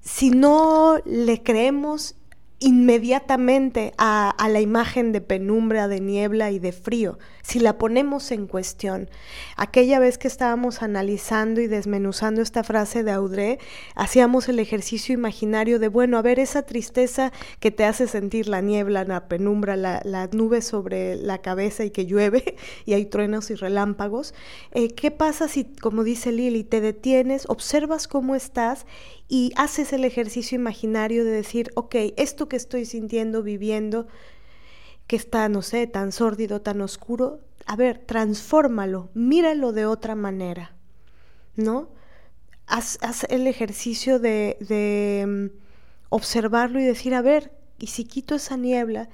[0.00, 2.14] si no le creemos
[2.58, 8.30] inmediatamente a, a, la imagen de penumbra, de niebla y de frío, si la ponemos
[8.30, 9.10] en cuestión.
[9.56, 13.58] Aquella vez que estábamos analizando y desmenuzando esta frase de Audrey,
[13.94, 18.60] hacíamos el ejercicio imaginario de, bueno, a ver, esa tristeza que te hace sentir la
[18.60, 23.54] niebla, la penumbra, la, nube sobre la cabeza y que llueve y hay truenos y
[23.54, 24.34] relámpagos,
[24.72, 28.86] eh, ¿qué pasa si, como dice Lili, te detienes, observas cómo estás
[29.28, 34.06] y haces el ejercicio imaginario de decir, ok, esto que estoy sintiendo, viviendo,
[35.06, 40.74] que está, no sé, tan sórdido, tan oscuro, a ver, transfórmalo, míralo de otra manera,
[41.56, 41.90] ¿no?
[42.66, 45.60] Haz, haz el ejercicio de, de um,
[46.08, 49.08] observarlo y decir, a ver, y si quito esa niebla,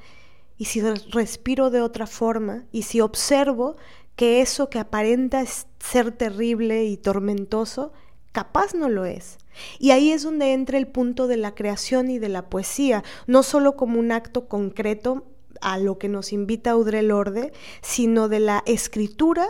[0.56, 3.76] y si respiro de otra forma, y si observo
[4.16, 5.44] que eso que aparenta
[5.78, 7.92] ser terrible y tormentoso,
[8.32, 9.38] capaz no lo es.
[9.78, 13.42] Y ahí es donde entra el punto de la creación y de la poesía, no
[13.42, 15.24] solo como un acto concreto
[15.60, 17.52] a lo que nos invita Audre Lorde,
[17.82, 19.46] sino de la escritura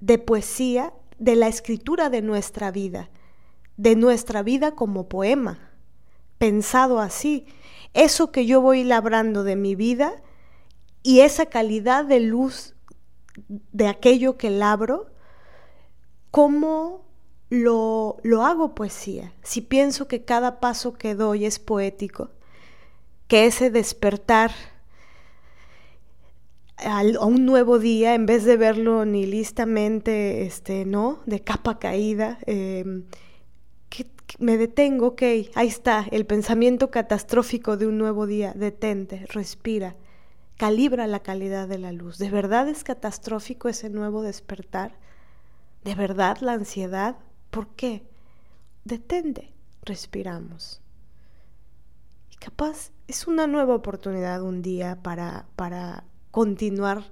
[0.00, 3.10] de poesía, de la escritura de nuestra vida,
[3.76, 5.70] de nuestra vida como poema,
[6.38, 7.46] pensado así.
[7.94, 10.22] Eso que yo voy labrando de mi vida
[11.02, 12.74] y esa calidad de luz
[13.46, 15.06] de aquello que labro,
[16.30, 17.04] cómo
[17.48, 22.30] lo, lo hago poesía, si pienso que cada paso que doy es poético,
[23.32, 24.52] que ese despertar
[26.76, 31.20] a un nuevo día, en vez de verlo nihilistamente, este, ¿no?
[31.24, 33.06] De capa caída, que,
[33.88, 34.04] que
[34.38, 35.22] me detengo, ok,
[35.54, 39.96] ahí está, el pensamiento catastrófico de un nuevo día, detente, respira,
[40.58, 42.18] calibra la calidad de la luz.
[42.18, 44.98] ¿De verdad es catastrófico ese nuevo despertar?
[45.84, 47.16] ¿De verdad la ansiedad?
[47.50, 48.02] ¿Por qué?
[48.84, 49.54] Detente,
[49.84, 50.82] respiramos.
[52.30, 57.04] Y capaz es una nueva oportunidad un día para, para continuar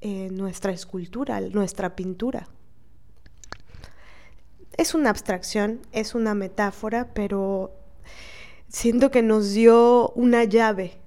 [0.00, 2.48] eh, nuestra escultura, nuestra pintura.
[4.76, 7.72] Es una abstracción, es una metáfora, pero
[8.68, 10.98] siento que nos dio una llave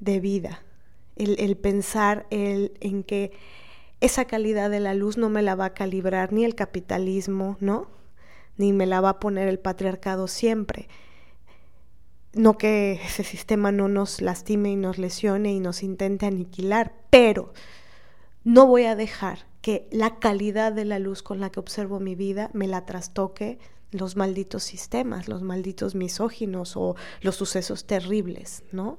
[0.00, 0.62] de vida,
[1.16, 3.32] el, el pensar el, en que
[4.00, 7.86] esa calidad de la luz no me la va a calibrar ni el capitalismo, ¿no?
[8.56, 10.88] ni me la va a poner el patriarcado siempre.
[12.34, 17.52] No que ese sistema no nos lastime y nos lesione y nos intente aniquilar, pero
[18.44, 22.14] no voy a dejar que la calidad de la luz con la que observo mi
[22.14, 23.58] vida me la trastoque
[23.90, 28.98] los malditos sistemas, los malditos misóginos o los sucesos terribles, ¿no?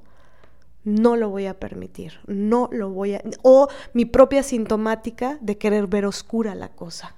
[0.84, 3.22] No lo voy a permitir, no lo voy a...
[3.42, 7.16] O mi propia sintomática de querer ver oscura la cosa.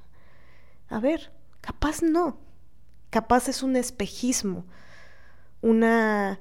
[0.89, 1.33] A ver,
[1.67, 2.39] Capaz no.
[3.11, 4.67] Capaz es un espejismo,
[5.67, 6.41] una,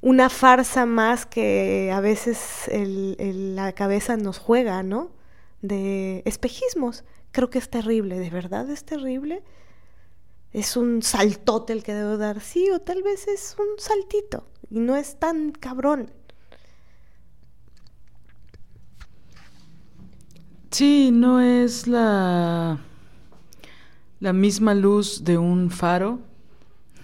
[0.00, 5.10] una farsa más que a veces la cabeza nos juega, ¿no?
[5.62, 7.04] De espejismos.
[7.32, 9.42] Creo que es terrible, ¿de verdad es terrible?
[10.52, 12.40] ¿Es un saltote el que debo dar?
[12.40, 16.10] Sí, o tal vez es un saltito y no es tan cabrón.
[20.70, 22.80] Sí, no es la
[24.24, 26.18] la misma luz de un faro,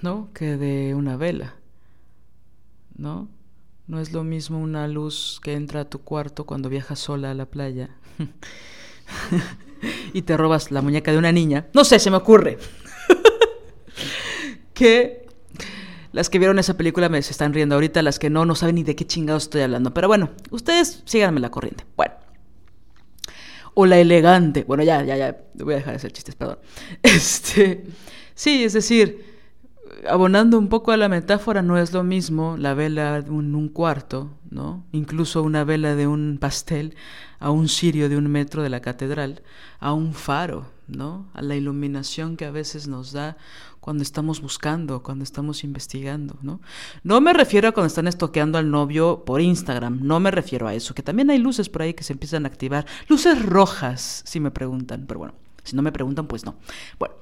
[0.00, 0.28] ¿no?
[0.32, 1.56] Que de una vela,
[3.00, 3.28] ¿no?
[3.86, 7.34] No es lo mismo una luz que entra a tu cuarto cuando viajas sola a
[7.34, 7.90] la playa
[10.12, 11.66] y te robas la muñeca de una niña.
[11.74, 12.58] No sé, se me ocurre.
[14.74, 15.26] que
[16.12, 18.76] las que vieron esa película me se están riendo ahorita, las que no, no saben
[18.76, 19.92] ni de qué chingados estoy hablando.
[19.92, 21.84] Pero bueno, ustedes síganme la corriente.
[21.96, 22.14] Bueno
[23.74, 24.64] o la elegante.
[24.64, 26.58] Bueno, ya, ya, ya, voy a dejar de hacer chistes, perdón.
[27.02, 27.84] Este,
[28.34, 29.29] sí, es decir,
[30.08, 34.30] abonando un poco a la metáfora, no es lo mismo la vela de un, cuarto,
[34.50, 34.84] ¿no?
[34.92, 36.94] Incluso una vela de un pastel
[37.38, 39.42] a un cirio de un metro de la catedral,
[39.78, 41.26] a un faro, ¿no?
[41.34, 43.36] A la iluminación que a veces nos da
[43.80, 46.60] cuando estamos buscando, cuando estamos investigando, ¿no?
[47.02, 50.74] No me refiero a cuando están estoqueando al novio por Instagram, no me refiero a
[50.74, 54.40] eso, que también hay luces por ahí que se empiezan a activar, luces rojas, si
[54.40, 56.54] me preguntan, pero bueno, Si no me preguntan, pues no.
[56.98, 57.14] Bueno,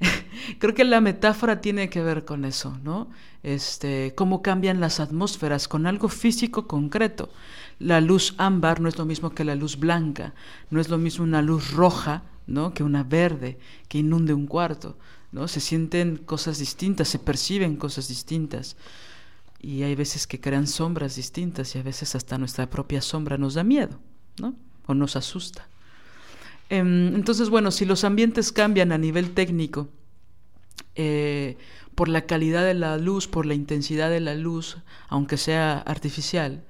[0.58, 3.10] creo que la metáfora tiene que ver con eso, ¿no?
[3.42, 7.30] Este, cómo cambian las atmósferas con algo físico concreto.
[7.78, 10.34] La luz ámbar no es lo mismo que la luz blanca,
[10.70, 12.74] no es lo mismo una luz roja, ¿no?
[12.74, 14.96] que una verde que inunde un cuarto,
[15.32, 15.48] ¿no?
[15.48, 18.76] Se sienten cosas distintas, se perciben cosas distintas.
[19.60, 23.54] Y hay veces que crean sombras distintas y a veces hasta nuestra propia sombra nos
[23.54, 23.98] da miedo,
[24.40, 24.54] ¿no?
[24.86, 25.68] O nos asusta.
[26.72, 29.90] Em, entonces, bueno, si los ambientes cambian a nivel técnico,
[30.94, 31.58] eh,
[31.94, 36.64] por la calidad de la luz, por la intensidad de la luz, aunque sea artificial,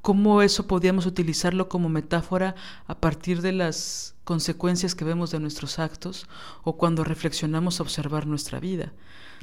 [0.00, 2.56] ¿cómo eso podríamos utilizarlo como metáfora
[2.88, 6.26] a partir de las consecuencias que vemos de nuestros actos
[6.64, 8.92] o cuando reflexionamos a observar nuestra vida?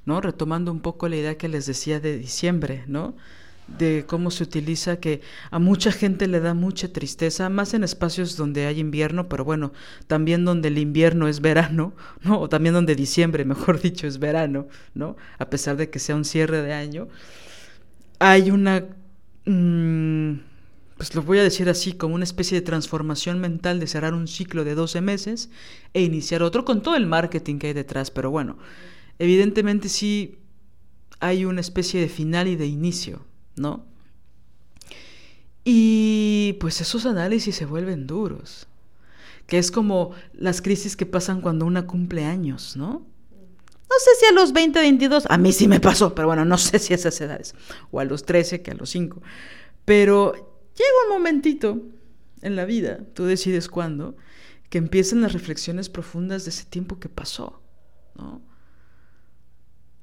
[0.04, 0.20] ¿no?
[0.20, 3.16] Retomando un poco la idea que les decía de diciembre, ¿no?
[3.78, 8.36] De cómo se utiliza, que a mucha gente le da mucha tristeza, más en espacios
[8.36, 9.74] donde hay invierno, pero bueno,
[10.08, 11.94] también donde el invierno es verano,
[12.24, 12.40] ¿no?
[12.40, 15.16] O también donde diciembre, mejor dicho, es verano, ¿no?
[15.38, 17.08] A pesar de que sea un cierre de año,
[18.20, 18.86] hay una,
[19.46, 20.34] mm,
[20.98, 24.28] pues lo voy a decir así, como una especie de transformación mental de cerrar un
[24.28, 25.50] ciclo de 12 meses
[25.94, 28.58] e iniciar otro con todo el marketing que hay detrás, pero bueno,
[29.18, 30.40] evidentemente sí
[31.22, 33.26] hay una especie de final y de inicio,
[33.60, 33.86] ¿no?
[35.64, 38.68] Y pues esos análisis se vuelven duros,
[39.46, 43.06] que es como las crisis que pasan cuando una cumple años, ¿no?
[43.90, 46.58] No sé si a los 20, 22, a mí sí me pasó, pero bueno, no
[46.58, 47.54] sé si a esas edades,
[47.92, 49.22] o a los 13 que a los 5,
[49.86, 51.82] pero llega un momentito
[52.42, 54.16] en la vida, tú decides cuándo,
[54.70, 57.62] que empiezan las reflexiones profundas de ese tiempo que pasó,
[58.16, 58.42] ¿no?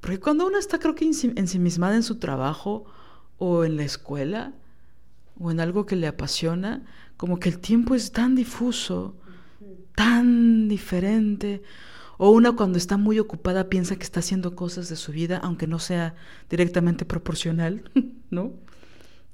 [0.01, 2.85] Porque cuando uno está, creo que ensimismada en su trabajo
[3.39, 4.53] o en la escuela
[5.39, 6.85] o en algo que le apasiona,
[7.17, 9.17] como que el tiempo es tan difuso,
[9.95, 11.63] tan diferente.
[12.19, 15.67] O una cuando está muy ocupada piensa que está haciendo cosas de su vida, aunque
[15.67, 16.15] no sea
[16.49, 17.91] directamente proporcional,
[18.31, 18.55] ¿no?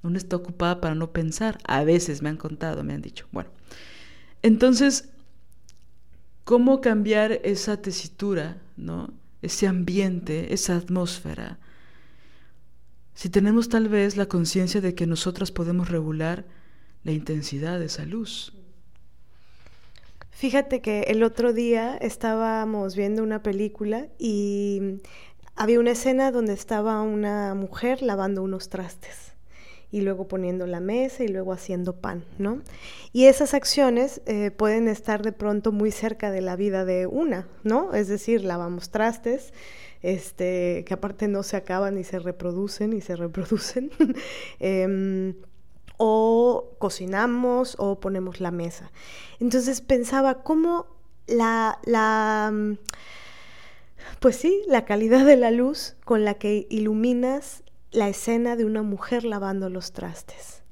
[0.03, 1.59] Uno está ocupada para no pensar.
[1.65, 3.29] A veces me han contado, me han dicho.
[3.31, 3.51] Bueno,
[4.43, 5.11] entonces,
[6.43, 9.13] ¿cómo cambiar esa tesitura, ¿no?
[9.43, 11.59] Ese ambiente, esa atmósfera,
[13.15, 16.45] si tenemos tal vez la conciencia de que nosotras podemos regular
[17.05, 18.55] la intensidad de esa luz.
[20.31, 25.01] Fíjate que el otro día estábamos viendo una película y
[25.55, 29.35] había una escena donde estaba una mujer lavando unos trastes
[29.93, 32.63] y luego poniendo la mesa y luego haciendo pan, ¿no?
[33.13, 37.47] Y esas acciones eh, pueden estar de pronto muy cerca de la vida de una,
[37.63, 37.93] ¿no?
[37.93, 39.53] Es decir, lavamos trastes,
[40.03, 43.91] este, que aparte no se acaban y se reproducen y se reproducen.
[44.61, 45.35] Em,
[45.97, 48.91] o cocinamos o ponemos la mesa.
[49.39, 50.87] Entonces pensaba cómo
[51.27, 52.73] la, la, mm,
[54.19, 58.83] pues sí, la calidad de la luz con la que iluminas la escena de una
[58.83, 60.63] mujer lavando los trastes.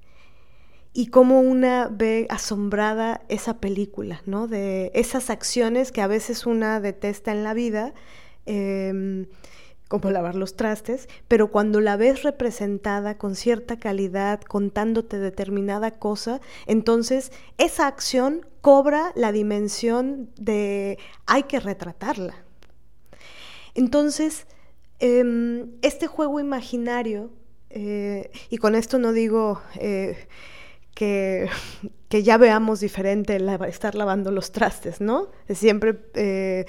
[0.92, 4.48] Y cómo una ve asombrada esa película, ¿no?
[4.48, 7.94] De esas acciones que a veces una detesta en la vida,
[8.47, 9.26] Em,
[9.91, 16.41] como lavar los trastes, pero cuando la ves representada con cierta calidad, contándote determinada cosa,
[16.66, 22.36] entonces esa acción cobra la dimensión de hay que retratarla.
[23.74, 24.47] Entonces,
[25.01, 27.32] em, este juego imaginario,
[27.70, 30.28] eh, y con esto no digo eh,
[30.95, 31.49] que,
[32.09, 35.32] que, ya veamos diferente estar lavando los trastes, ¿no?
[35.49, 36.66] Siempre eh,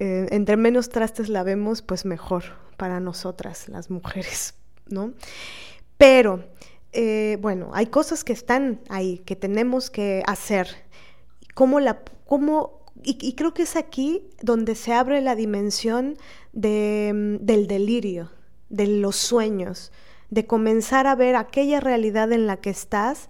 [0.00, 2.44] eh, entre menos trastes lavemos, pues mejor
[2.76, 4.54] para nosotras, las mujeres,
[4.86, 5.12] ¿no?
[5.96, 6.44] Pero,
[6.92, 10.68] eh, bueno, hay cosas que están ahí, que tenemos que hacer.
[11.54, 16.16] ¿Cómo la, cómo, y, creo que es aquí donde se abre la dimensión
[16.52, 18.30] de, del delirio,
[18.68, 19.90] de los sueños,
[20.30, 23.28] de comenzar a ver aquella realidad en la que estás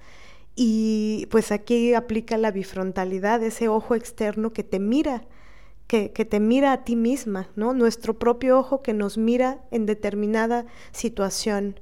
[0.55, 5.23] y pues aquí aplica la bifrontalidad, ese ojo externo que te mira
[5.89, 7.73] que, te mira a ti misma, ¿no?
[7.73, 11.81] Nuestro propio ojo que nos mira en determinada situación.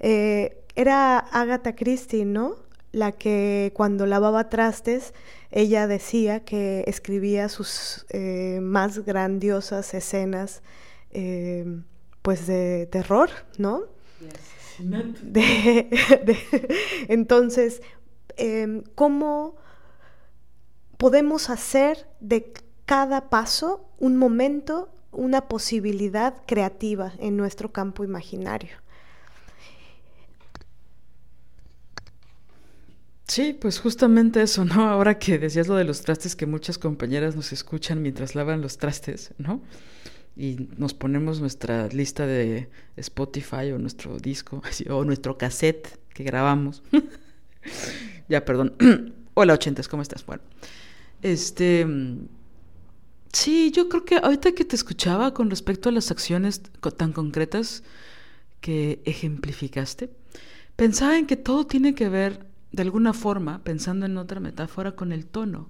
[0.00, 2.56] Eh, era Agatha Christie, ¿no?
[2.92, 5.12] La que cuando lavaba trastes,
[5.50, 10.62] ella decía que escribía sus eh, más grandiosas escenas,
[11.10, 11.82] eh,
[12.22, 13.28] pues de terror,
[13.58, 13.82] ¿no?
[17.08, 17.82] entonces,
[18.36, 19.56] em, ¿cómo
[20.96, 22.52] podemos hacer de
[22.86, 28.70] cada paso un momento, una posibilidad creativa en nuestro campo imaginario.
[33.26, 34.88] Sí, pues justamente eso, ¿no?
[34.88, 38.78] Ahora que decías lo de los trastes, que muchas compañeras nos escuchan mientras lavan los
[38.78, 39.60] trastes, ¿no?
[40.36, 46.84] Y nos ponemos nuestra lista de Spotify o nuestro disco, o nuestro cassette que grabamos.
[48.28, 48.76] ya, perdón.
[49.34, 50.24] Hola, ochentas, ¿cómo estás?
[50.24, 50.42] Bueno,
[51.20, 51.84] este...
[53.38, 56.62] Sí, yo creo que ahorita que te escuchaba con respecto a las acciones
[56.96, 57.82] tan concretas
[58.62, 60.10] que ejemplificaste,
[60.76, 65.12] pensaba en que todo tiene que ver de alguna forma, pensando en otra metáfora, con
[65.12, 65.68] el tono.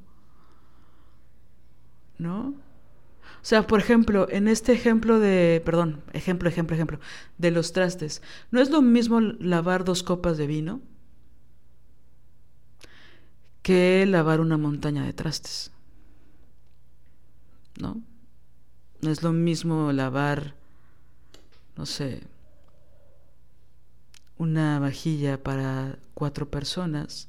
[2.18, 2.50] ¿No?
[2.50, 2.54] O
[3.42, 7.00] sea, por ejemplo, en este ejemplo de, perdón, ejemplo, ejemplo, ejemplo,
[7.38, 10.80] de los trastes, ¿no es lo mismo lavar dos copas de vino
[13.62, 15.72] que lavar una montaña de trastes?
[17.78, 18.02] ¿No?
[19.02, 20.54] No es lo mismo lavar,
[21.76, 22.22] no sé,
[24.38, 27.28] una vajilla para cuatro personas,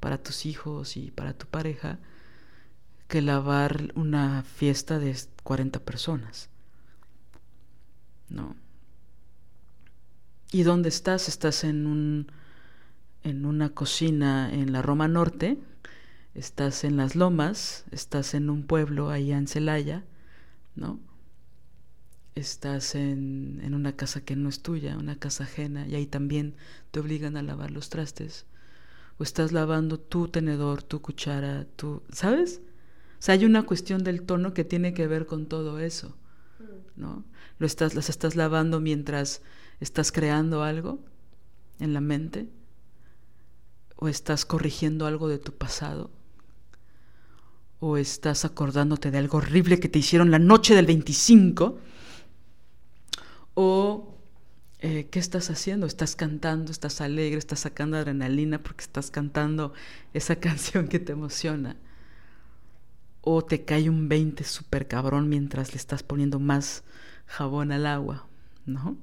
[0.00, 1.98] para tus hijos y para tu pareja,
[3.08, 6.50] que lavar una fiesta de 40 personas.
[8.28, 8.54] ¿No?
[10.52, 11.28] ¿Y dónde estás?
[11.28, 12.30] Estás en un
[13.24, 15.58] en una cocina en la Roma Norte,
[16.34, 20.04] estás en las Lomas, estás en un pueblo allá en Celaya,
[20.76, 21.00] ¿no?
[22.38, 26.54] estás en, en, una casa que no es tuya, una casa ajena, y ahí también
[26.90, 28.46] te obligan a lavar los trastes.
[29.18, 32.02] O estás lavando tu tenedor, tu cuchara, tu...
[32.10, 32.60] ¿Sabes?
[33.18, 36.16] O sea, hay una cuestión del tono que tiene que ver con todo eso,
[36.94, 37.24] ¿no?
[37.58, 39.42] Lo estás, las estás lavando mientras
[39.80, 41.00] estás creando algo
[41.80, 42.48] en la mente,
[43.96, 46.12] o estás corrigiendo algo de tu pasado,
[47.80, 51.78] o estás acordándote de algo horrible que te hicieron la noche del 25,
[53.54, 54.18] o
[54.80, 55.86] eh, ¿qué estás haciendo?
[55.86, 56.70] ¿Estás cantando?
[56.70, 57.38] ¿Estás alegre?
[57.38, 59.72] ¿Estás sacando adrenalina porque estás cantando
[60.14, 61.76] esa canción que te emociona?
[63.20, 66.84] ¿O te cae un 20 súper cabrón mientras le estás poniendo más
[67.26, 68.28] jabón al agua?
[68.66, 68.96] ¿No?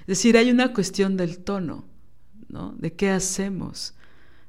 [0.00, 1.86] Es decir, hay una cuestión del tono,
[2.48, 2.72] ¿no?
[2.72, 3.94] ¿De qué hacemos?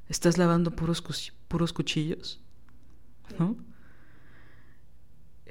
[0.08, 1.02] ¿Estás lavando puros,
[1.48, 2.41] puros cuchillos?
[3.38, 3.56] ¿No?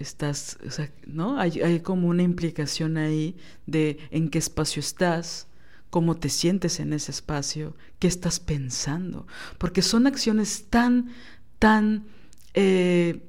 [0.02, 1.40] estás, o sea, ¿no?
[1.40, 5.48] Hay, hay, como una implicación ahí de en qué espacio estás,
[5.90, 11.12] cómo te sientes en ese espacio, qué estás pensando, porque son acciones tan,
[11.60, 12.06] tan
[12.54, 13.22] eh,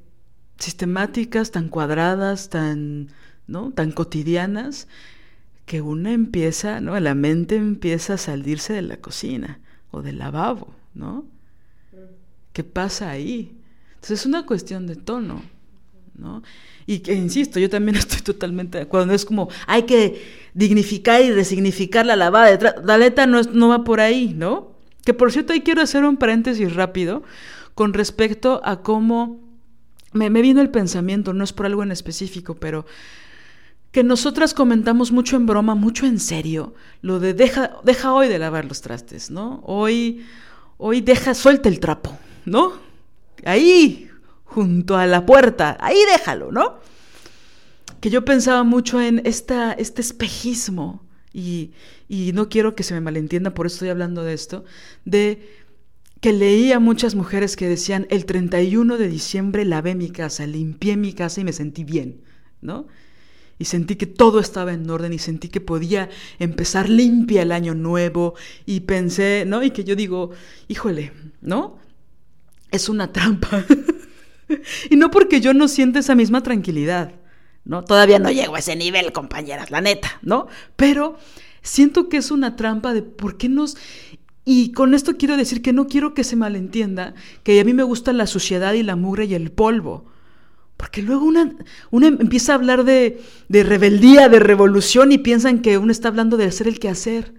[0.58, 3.08] sistemáticas, tan cuadradas, tan,
[3.46, 3.72] ¿no?
[3.72, 4.88] Tan cotidianas,
[5.66, 6.98] que una empieza, ¿no?
[6.98, 11.26] La mente empieza a salirse de la cocina o del lavabo, ¿no?
[12.52, 13.61] ¿Qué pasa ahí?
[14.02, 15.42] Entonces es una cuestión de tono.
[16.16, 16.42] ¿no?
[16.86, 19.12] Y que, insisto, yo también estoy totalmente de acuerdo.
[19.12, 23.84] Es como, hay que dignificar y resignificar la lavada de La letra no, no va
[23.84, 24.72] por ahí, ¿no?
[25.04, 27.22] Que por cierto, ahí quiero hacer un paréntesis rápido
[27.74, 29.40] con respecto a cómo
[30.12, 32.84] me, me vino el pensamiento, no es por algo en específico, pero
[33.92, 38.40] que nosotras comentamos mucho en broma, mucho en serio, lo de deja, deja hoy de
[38.40, 39.62] lavar los trastes, ¿no?
[39.64, 40.24] Hoy,
[40.76, 42.91] hoy deja, suelta el trapo, ¿no?
[43.44, 44.08] Ahí,
[44.44, 46.78] junto a la puerta, ahí déjalo, ¿no?
[48.00, 51.72] Que yo pensaba mucho en este espejismo, y,
[52.08, 54.64] y no quiero que se me malentienda, por eso estoy hablando de esto,
[55.04, 55.62] de
[56.22, 61.14] que leía muchas mujeres que decían, el 31 de diciembre lavé mi casa, limpié mi
[61.14, 62.22] casa y me sentí bien,
[62.60, 62.86] ¿no?
[63.58, 67.74] Y sentí que todo estaba en orden y sentí que podía empezar limpia el año
[67.74, 68.34] nuevo
[68.66, 69.64] y pensé, ¿no?
[69.64, 70.30] Y que yo digo,
[70.68, 71.81] híjole, ¿no?
[72.72, 73.64] Es una trampa.
[74.90, 77.12] y no porque yo no sienta esa misma tranquilidad,
[77.64, 77.84] ¿no?
[77.84, 80.48] Todavía no llego a ese nivel, compañeras, la neta, ¿no?
[80.74, 81.18] Pero
[81.62, 83.76] siento que es una trampa de por qué nos...
[84.44, 87.14] Y con esto quiero decir que no quiero que se malentienda
[87.44, 90.06] que a mí me gusta la suciedad y la mugre y el polvo.
[90.76, 91.54] Porque luego una,
[91.92, 96.36] una empieza a hablar de, de, rebeldía, de revolución y piensan que uno está hablando
[96.36, 97.34] de hacer el quehacer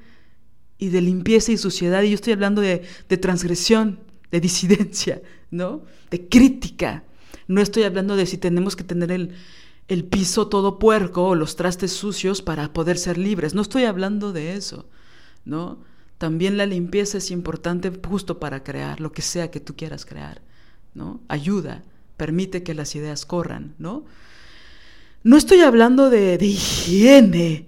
[0.77, 3.99] y de limpieza y suciedad y yo estoy hablando de, de transgresión,
[4.34, 5.21] de disidencia,
[5.51, 5.84] ¿no?
[6.09, 7.03] De crítica.
[7.47, 9.36] No estoy hablando de si tenemos que tener el,
[9.88, 13.53] el piso todo puerco o los trastes sucios para poder ser libres.
[13.53, 14.89] No estoy hablando de eso,
[15.45, 15.77] ¿no?
[16.17, 20.41] También la limpieza es importante justo para crear lo que sea que tú quieras crear,
[20.95, 21.21] ¿no?
[21.27, 21.84] Ayuda,
[22.17, 24.03] permite que las ideas corran, ¿no?
[25.21, 27.67] No estoy hablando de, de higiene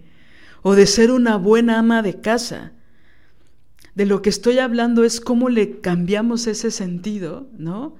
[0.63, 2.71] o de ser una buena ama de casa.
[3.95, 7.95] De lo que estoy hablando es cómo le cambiamos ese sentido, ¿no?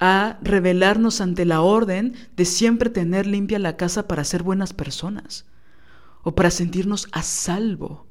[0.00, 5.46] A revelarnos ante la orden de siempre tener limpia la casa para ser buenas personas,
[6.24, 8.08] o para sentirnos a salvo,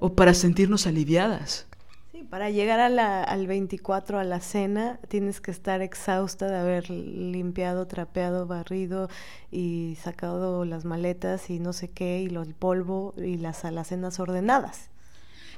[0.00, 1.66] o para sentirnos aliviadas.
[2.12, 6.56] Sí, Para llegar a la, al 24 a la cena tienes que estar exhausta de
[6.56, 9.10] haber limpiado, trapeado, barrido
[9.50, 14.91] y sacado las maletas y no sé qué y el polvo y las alacenas ordenadas.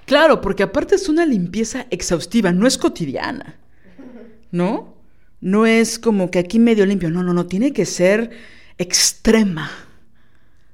[0.07, 3.59] Claro, porque aparte es una limpieza exhaustiva, no es cotidiana,
[4.51, 4.95] ¿no?
[5.41, 8.31] No es como que aquí medio limpio, no, no, no, tiene que ser
[8.79, 9.71] extrema.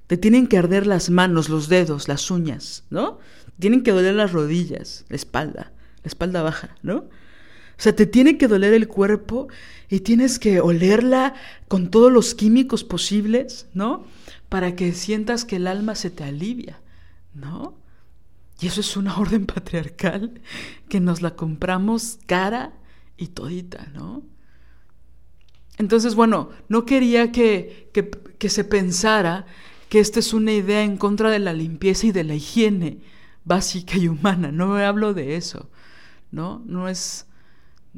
[0.06, 3.18] Te tienen que arder las manos, los dedos, las uñas, ¿no?
[3.58, 5.72] Tienen que doler las rodillas, la espalda,
[6.02, 6.96] la espalda baja, ¿no?
[6.96, 9.48] O sea, te tiene que doler el cuerpo
[9.88, 11.34] y tienes que olerla
[11.68, 14.04] con todos los químicos posibles, ¿no?
[14.48, 16.80] Para que sientas que el alma se te alivia,
[17.34, 17.79] ¿no?
[18.60, 20.40] Y eso es una orden patriarcal
[20.88, 22.72] que nos la compramos cara
[23.16, 24.22] y todita, ¿no?
[25.78, 27.90] Entonces, bueno, no quería que,
[28.38, 29.46] que, se pensara
[29.88, 33.00] que esta es una idea en contra de la limpieza y de la higiene
[33.44, 34.52] básica y humana.
[34.52, 35.70] No hablo de eso,
[36.32, 36.62] ¿no?
[36.66, 37.26] No es,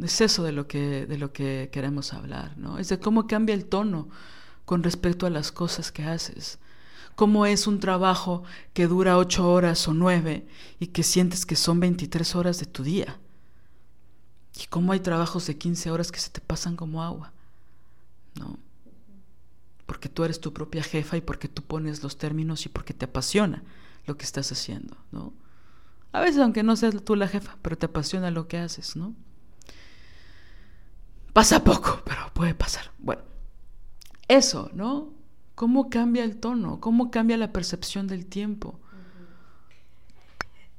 [0.00, 2.78] es eso de lo, que, de lo que queremos hablar, ¿no?
[2.78, 4.08] Es de cómo cambia el tono
[4.64, 6.60] con respecto a las cosas que haces
[7.14, 8.42] cómo es un trabajo
[8.72, 10.46] que dura ocho horas o nueve
[10.78, 13.18] y que sientes que son 23 horas de tu día.
[14.60, 17.32] Y cómo hay trabajos de 15 horas que se te pasan como agua.
[18.38, 18.58] ¿No?
[19.86, 23.04] Porque tú eres tu propia jefa y porque tú pones los términos y porque te
[23.04, 23.62] apasiona
[24.06, 25.32] lo que estás haciendo, ¿no?
[26.12, 29.14] A veces aunque no seas tú la jefa, pero te apasiona lo que haces, ¿no?
[31.32, 32.90] Pasa poco, pero puede pasar.
[32.98, 33.22] Bueno,
[34.28, 35.21] eso, ¿no?
[35.62, 36.80] ¿Cómo cambia el tono?
[36.80, 38.80] ¿Cómo cambia la percepción del tiempo?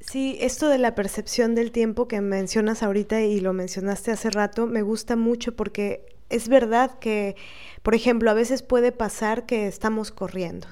[0.01, 4.67] Sí, esto de la percepción del tiempo que mencionas ahorita y lo mencionaste hace rato,
[4.67, 7.37] me gusta mucho porque es verdad que,
[7.81, 10.67] por ejemplo, a veces puede pasar que estamos corriendo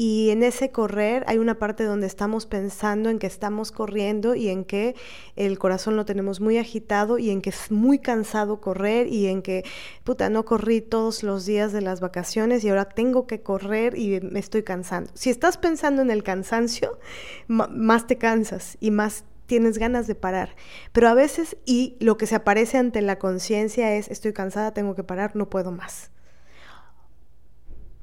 [0.00, 4.48] y en ese correr hay una parte donde estamos pensando en que estamos corriendo y
[4.48, 4.94] en que
[5.34, 9.42] el corazón lo tenemos muy agitado y en que es muy cansado correr y en
[9.42, 9.64] que,
[10.04, 14.20] puta, no corrí todos los días de las vacaciones y ahora tengo que correr y
[14.20, 15.10] me estoy cansando.
[15.14, 17.00] Si estás pensando en el cansancio,
[17.48, 20.54] más te cansas y más tienes ganas de parar.
[20.92, 24.94] Pero a veces, y lo que se aparece ante la conciencia es, estoy cansada, tengo
[24.94, 26.12] que parar, no puedo más.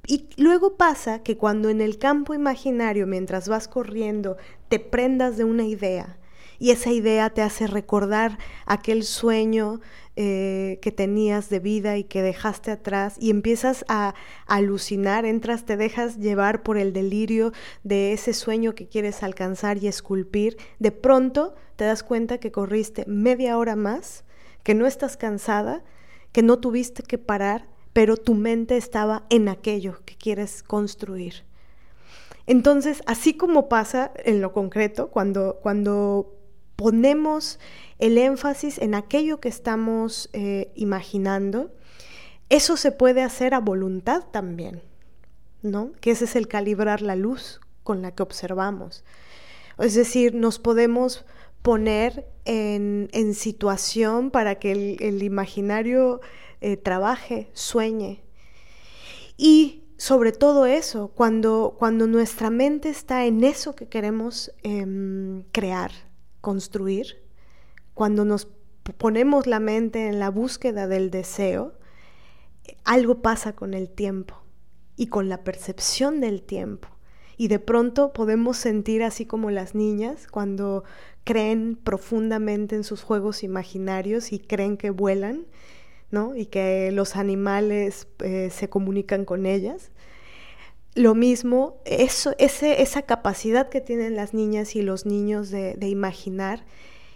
[0.08, 4.38] Y luego pasa que cuando en el campo imaginario, mientras vas corriendo,
[4.70, 6.18] te prendas de una idea
[6.60, 9.82] y esa idea te hace recordar aquel sueño
[10.16, 14.16] eh, que tenías de vida y que dejaste atrás y empiezas a,
[14.48, 17.52] a, alucinar, entras, te dejas llevar por el delirio
[17.84, 23.04] de ese sueño que quieres alcanzar y esculpir, de pronto te das cuenta que corriste
[23.08, 24.24] media hora más,
[24.64, 25.84] que no estás cansada,
[26.32, 31.46] que no tuviste que parar pero tu mente estaba en aquello que quieres construir.
[32.46, 36.36] Entonces, así como pasa en lo concreto, cuando, cuando
[36.76, 37.58] ponemos
[37.98, 41.72] el énfasis en aquello que estamos eh, imaginando,
[42.50, 44.82] eso se puede hacer a voluntad también,
[45.62, 45.94] ¿no?
[46.02, 49.06] Que ese es el calibrar la luz con la que observamos.
[49.80, 51.24] Es decir, nos podemos
[51.62, 56.20] poner en, situación para que el imaginario
[56.62, 58.24] eh, trabaje, sueñe.
[59.38, 65.92] Y sobre todo eso, cuando, cuando nuestra mente está en eso que queremos em, crear,
[66.42, 67.24] construir,
[67.94, 68.48] cuando nos
[68.98, 71.74] ponemos la mente en la búsqueda del deseo,
[72.84, 74.42] algo pasa con el tiempo
[74.96, 76.90] y con la percepción del tiempo.
[77.38, 80.84] Y de pronto podemos sentir así como las niñas cuando
[81.24, 85.46] creen profundamente en sus juegos imaginarios y creen que vuelan
[86.36, 89.92] y que los animales eh, se comunican con ellas.
[90.94, 96.66] Lo mismo, eso, ese, esa capacidad que tienen las niñas y los niños de, imaginar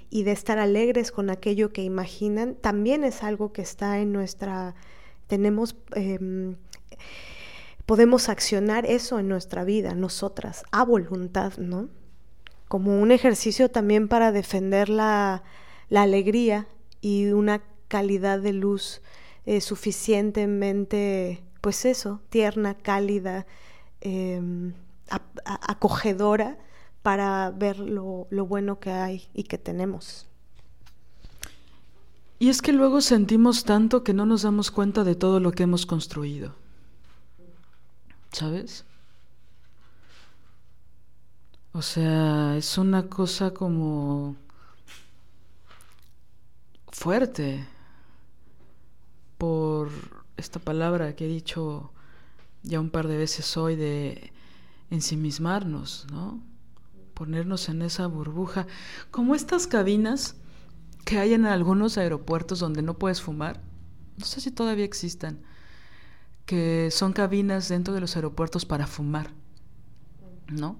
[0.10, 4.76] y de estar alegres con aquello que imaginan, también es algo que está en nuestra,
[5.28, 6.56] tenemos, em,
[7.86, 11.88] podemos accionar eso en nuestra vida, nosotras, a voluntad, ¿no?
[12.68, 15.44] Como un ejercicio también para defender la,
[15.88, 16.68] la alegría
[17.02, 19.02] y una calidad de luz
[19.46, 23.46] eh, suficientemente, pues eso, tierna, cálida,
[24.00, 24.74] em,
[25.44, 26.58] acogedora
[27.02, 30.28] para ver lo, lo bueno que hay y que tenemos.
[32.38, 35.64] Y es que luego sentimos tanto que no nos damos cuenta de todo lo que
[35.64, 36.56] hemos construido.
[38.32, 38.86] ¿Sabes?
[41.74, 44.36] O sea, es una cosa como
[46.92, 47.66] fuerte
[49.40, 49.90] por
[50.38, 51.92] esta palabra que he dicho
[52.62, 54.32] ya un par de veces hoy de
[54.92, 56.44] ensimismarnos, ¿no?
[57.14, 58.68] Ponernos en esa burbuja,
[59.12, 60.36] como estas cabinas
[61.06, 63.62] que hay en algunos aeropuertos donde no puedes fumar.
[64.18, 65.42] No sé si todavía existan.
[66.46, 69.32] Que son cabinas dentro de los aeropuertos para fumar.
[70.52, 70.78] ¿No?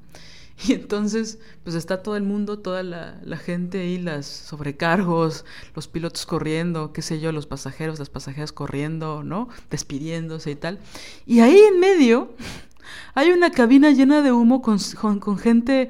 [0.68, 5.46] Y entonces, pues está todo el mundo, toda la, la, gente ahí, las sobrecargos,
[5.76, 9.50] los pilotos corriendo, qué sé yo, los pasajeros, las pasajeras corriendo, ¿no?
[9.70, 10.80] Despidiéndose y tal.
[11.26, 12.34] Y ahí en medio
[13.14, 14.80] hay una cabina llena de humo con,
[15.38, 15.90] gente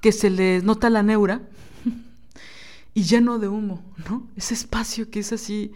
[0.00, 1.42] que se les nota la neura
[2.94, 4.26] y lleno de humo, ¿no?
[4.36, 5.72] Ese espacio que es así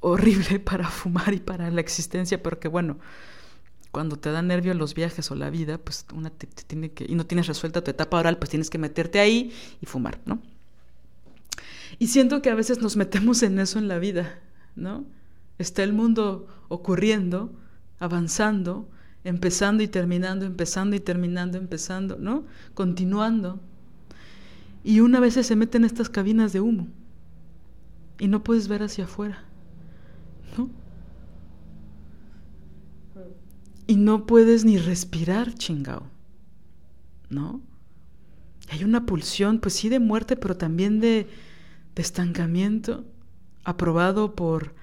[0.00, 2.98] horrible para fumar y para la existencia, pero que bueno,
[3.98, 7.16] cuando te da nervio los viajes o la vida, pues una te, tiene que, y
[7.16, 10.40] no tienes resuelta tu etapa oral, pues tienes que meterte ahí y fumar, ¿no?
[11.98, 14.38] Y siento que a veces nos metemos en eso en la vida,
[14.76, 15.04] ¿no?
[15.58, 17.50] Está el mundo ocurriendo,
[17.98, 18.88] avanzando,
[19.24, 22.44] empezando y terminando, empezando y terminando, empezando, ¿no?
[22.74, 23.58] Continuando.
[24.84, 26.86] Y una vez se mete en estas cabinas de humo
[28.20, 29.42] y no puedes ver hacia afuera,
[30.56, 30.70] ¿no?
[33.88, 36.06] Y no puedes ni respirar, chingao.
[37.30, 37.62] ¿No?
[38.68, 41.26] Hay una pulsión, pues sí, de muerte, pero también de,
[41.96, 43.06] estancamiento,
[43.64, 44.74] aprobado por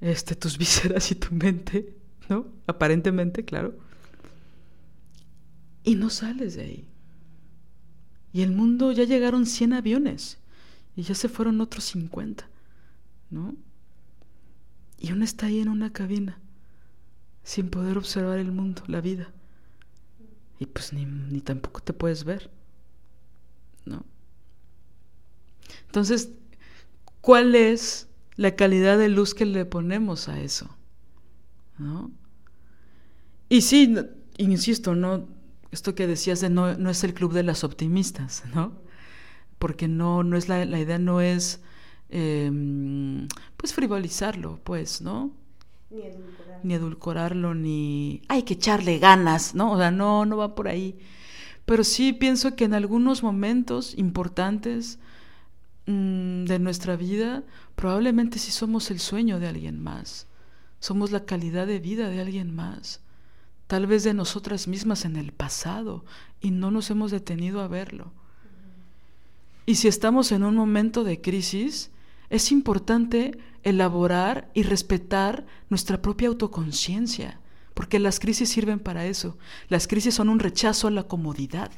[0.00, 1.96] este, tus vísceras y tu mente,
[2.30, 2.46] ¿no?
[2.68, 3.76] Aparentemente, claro.
[5.82, 6.88] Y no sales de ahí.
[8.32, 10.38] Y el mundo ya llegaron 100 aviones
[10.94, 12.48] y ya se fueron otros 50,
[13.30, 13.56] ¿no?
[14.96, 16.38] Y uno está ahí en una cabina
[17.48, 19.32] sin poder observar el mundo, la vida.
[20.58, 22.50] Y pues ni, ni tampoco te puedes ver,
[23.86, 24.04] ¿no?
[25.86, 26.28] Entonces,
[27.22, 30.68] ¿cuál es la calidad de luz que le ponemos a eso?
[31.78, 32.10] ¿No?
[33.48, 33.96] Y sí,
[34.36, 35.26] insisto, no,
[35.70, 38.74] esto que decías de no, no es el club de las optimistas, ¿no?
[39.58, 41.62] Porque no, no es la, la idea no es
[42.10, 43.26] eh,
[43.56, 45.32] pues frivolizarlo, pues, ¿no?
[45.90, 46.60] Ni edulcorarlo.
[46.62, 49.72] Ni edulcorarlo, ni hay que echarle ganas, ¿no?
[49.72, 50.98] O sea, no, no va por ahí.
[51.64, 54.98] Pero sí pienso que en algunos momentos importantes
[55.86, 57.42] mmm, de nuestra vida,
[57.74, 60.26] probablemente sí somos el sueño de alguien más.
[60.80, 63.00] Somos la calidad de vida de alguien más.
[63.66, 66.04] Tal vez de nosotras mismas en el pasado
[66.40, 68.12] y no nos hemos detenido a verlo.
[69.66, 71.90] Y si estamos en un momento de crisis,
[72.30, 73.38] es importante
[73.68, 77.40] elaborar y respetar nuestra propia autoconciencia,
[77.74, 79.38] porque las crisis sirven para eso.
[79.68, 81.70] Las crisis son un rechazo a la comodidad.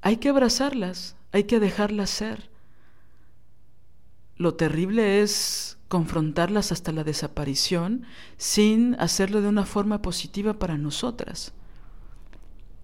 [0.00, 2.50] Hay que abrazarlas, hay que dejarlas ser.
[4.36, 8.04] Lo terrible es confrontarlas hasta la desaparición
[8.36, 11.52] sin hacerlo de una forma positiva para nosotras.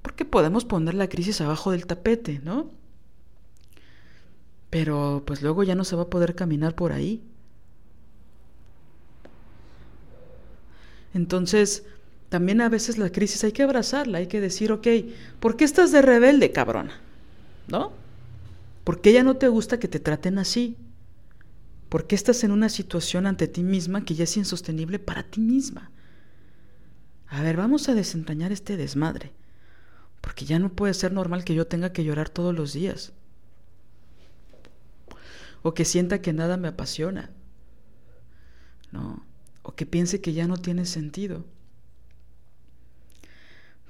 [0.03, 2.71] Porque podemos poner la crisis abajo del tapete, ¿no?
[4.75, 7.23] Pero pues luego ya no se va a poder caminar por ahí.
[11.15, 11.85] Entonces,
[12.29, 14.89] también a veces la crisis hay que abrazarla, hay que decir, ok,
[15.39, 17.01] ¿por qué estás de rebelde, cabrona?
[17.69, 17.93] ¿No?
[18.83, 20.77] ¿Por qué ya no te gusta que te traten así?
[21.89, 25.41] ¿Por qué estás en una situación ante ti misma que ya es insostenible para ti
[25.41, 25.93] misma?
[27.29, 29.31] A ver, vamos a desentrañar este desmadre,
[30.21, 33.13] porque ya no puede ser normal que yo tenga que llorar todos los días
[35.65, 37.31] o que sienta que nada me apasiona,
[38.93, 39.25] ¿no?
[39.63, 41.47] O que piense que ya no tiene sentido.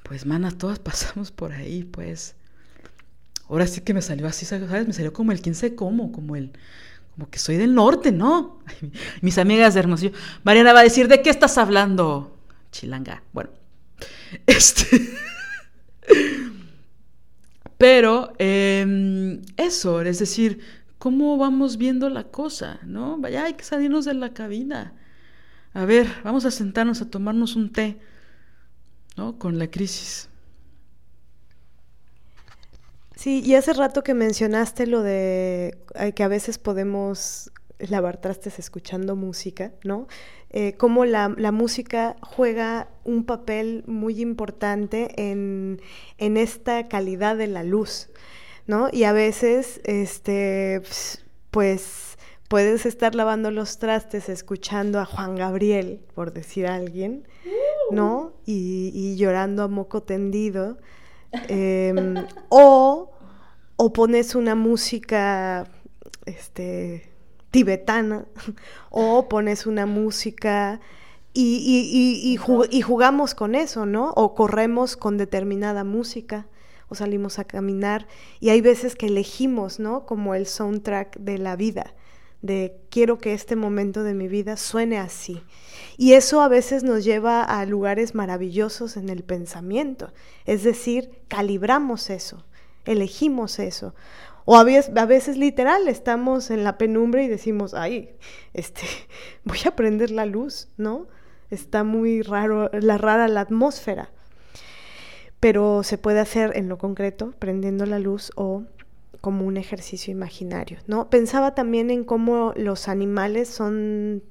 [0.04, 2.36] Pues, mana, todas pasamos por ahí, pues.
[3.48, 4.86] Ahora sí que me salió así, ¿sabes?
[4.86, 6.52] Me salió como el 15 como, como el,
[7.12, 8.60] como que soy del norte, ¿no?
[9.20, 10.12] Mis amigas de Hermosillo.
[10.44, 12.38] Mariana va a decir, ¿de qué estás hablando?
[12.70, 13.24] Chilanga.
[13.32, 13.50] Bueno,
[14.46, 15.10] este.
[17.76, 20.60] Pero eh, eso, es decir,
[21.04, 23.18] cómo vamos viendo la cosa, ¿no?
[23.18, 24.94] Vaya, hay que salirnos de la cabina.
[25.74, 27.98] A ver, vamos a sentarnos a tomarnos un té,
[29.14, 29.38] ¿no?
[29.38, 30.30] Con la crisis.
[33.16, 35.76] Sí, y hace rato que mencionaste lo de
[36.16, 40.06] que a veces podemos lavar trastes escuchando música, ¿no?
[40.48, 45.82] Eh, cómo la, la, música juega un papel muy importante en,
[46.16, 48.08] en esta calidad de la luz.
[48.66, 48.88] ¿No?
[48.92, 50.82] Y a veces, este,
[51.50, 52.16] pues
[52.48, 57.26] puedes estar lavando los trastes escuchando a Juan Gabriel, por decir a alguien,
[57.90, 58.32] ¿no?
[58.46, 60.78] Y, y llorando a moco tendido.
[61.48, 61.92] Eh,
[62.48, 63.10] o,
[63.76, 65.66] o pones una música,
[66.26, 67.10] este,
[67.50, 68.26] tibetana,
[68.90, 70.80] o pones una música...
[71.36, 72.38] Y, y, y,
[72.70, 74.10] y, jugamos con eso, ¿no?
[74.12, 76.46] O corremos con determinada música
[76.88, 78.06] o salimos a caminar
[78.40, 80.06] y hay veces que elegimos, ¿no?
[80.06, 81.94] Como el soundtrack de la vida,
[82.42, 85.42] de quiero que este momento de mi vida suene así.
[85.96, 90.12] Y eso a veces nos lleva a lugares maravillosos en el pensamiento,
[90.44, 92.44] es decir, calibramos eso,
[92.84, 93.94] elegimos eso.
[94.44, 98.10] O a veces, a veces, literal estamos en la penumbra y decimos, ay,
[98.52, 98.82] este,
[99.44, 101.08] voy a prender la luz, ¿no?
[101.50, 104.12] Está muy raro, la rara la atmósfera.
[105.44, 108.62] Pero se puede hacer en lo concreto, prendiendo la luz o
[109.20, 111.10] como un ejercicio imaginario, ¿no?
[111.10, 114.22] Pensaba también en cómo los animales son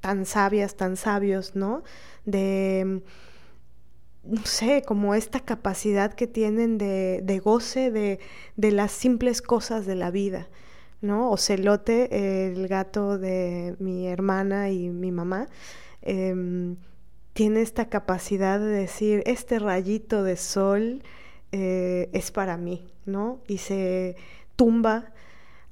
[0.00, 1.82] tan sabias, tan sabios, ¿no?
[2.24, 3.02] De
[4.22, 8.18] no sé, como esta capacidad que tienen de, de goce de,
[8.56, 10.48] las simples cosas de la vida,
[11.02, 11.30] ¿no?
[11.30, 15.46] Ocelote, el gato de mi hermana y mi mamá,
[16.00, 16.74] eh,
[17.34, 21.02] tiene esta capacidad de decir, este rayito de sol
[21.52, 23.40] eh, es para mí, ¿no?
[23.48, 24.16] Y se
[24.56, 25.12] tumba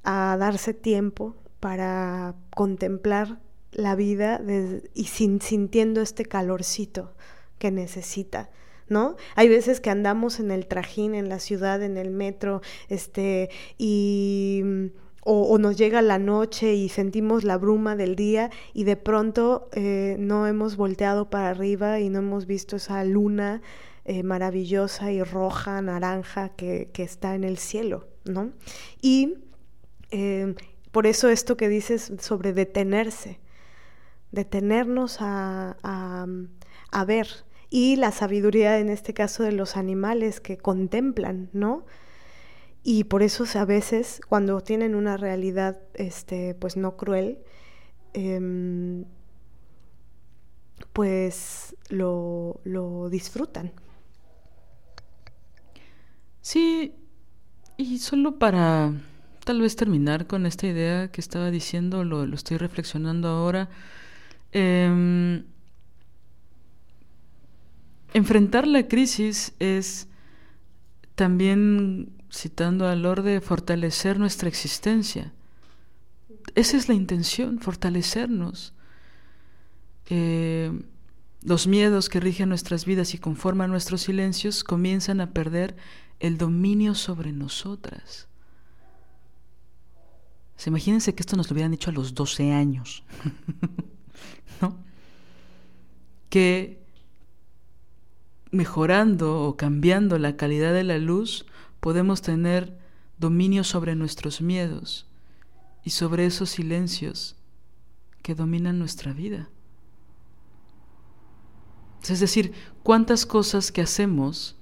[0.03, 3.39] a darse tiempo para contemplar
[3.71, 4.41] la vida
[4.93, 7.13] y sin, sintiendo este calorcito
[7.57, 8.49] que necesita.
[8.89, 9.15] ¿No?
[9.35, 14.91] Hay veces que andamos en el trajín, en la ciudad, en el metro, este, y
[15.25, 20.17] o, nos llega la noche y sentimos la bruma del día y de pronto eh,
[20.19, 23.61] no hemos volteado para arriba y no hemos visto esa luna
[24.03, 28.51] eh, maravillosa y roja, naranja que, que, está en el cielo, ¿no?
[29.01, 29.35] Y
[30.11, 30.55] eh,
[30.91, 33.39] por eso esto que dices sobre detenerse,
[34.31, 36.27] detenernos a, a,
[36.91, 37.27] a ver
[37.69, 41.85] y la sabiduría en este caso de los animales que contemplan, ¿no?
[42.83, 47.39] Y por eso a veces cuando tienen una realidad este, pues no cruel,
[48.13, 49.05] eh,
[50.91, 53.71] pues lo, lo, disfrutan.
[56.41, 56.93] Sí,
[57.77, 58.93] y solo para
[59.45, 63.69] tal vez terminar con esta idea que estaba diciendo, lo, lo estoy reflexionando ahora.
[64.51, 65.41] Eh,
[68.13, 70.07] Enfrentar la crisis es
[71.15, 75.31] también, citando a Lorde, fortalecer nuestra existencia.
[76.55, 78.73] Esa es la intención, fortalecernos.
[81.43, 85.75] Los miedos que rigen nuestras vidas y conforman nuestros silencios comienzan a perder
[86.19, 88.27] el dominio sobre nosotras.
[90.55, 93.03] Se imagínense que esto nos lo hubieran dicho a los 12 años,
[94.61, 94.77] ¿no?
[96.29, 96.81] Que
[98.51, 101.45] mejorando o cambiando la calidad de la luz,
[101.83, 102.79] podemos tener
[103.17, 105.05] dominio sobre nuestros miedos
[105.83, 107.35] y sobre esos silencios
[108.21, 109.49] que dominan nuestra vida.
[112.07, 112.53] Es decir,
[112.83, 114.55] cuántas cosas que hacemos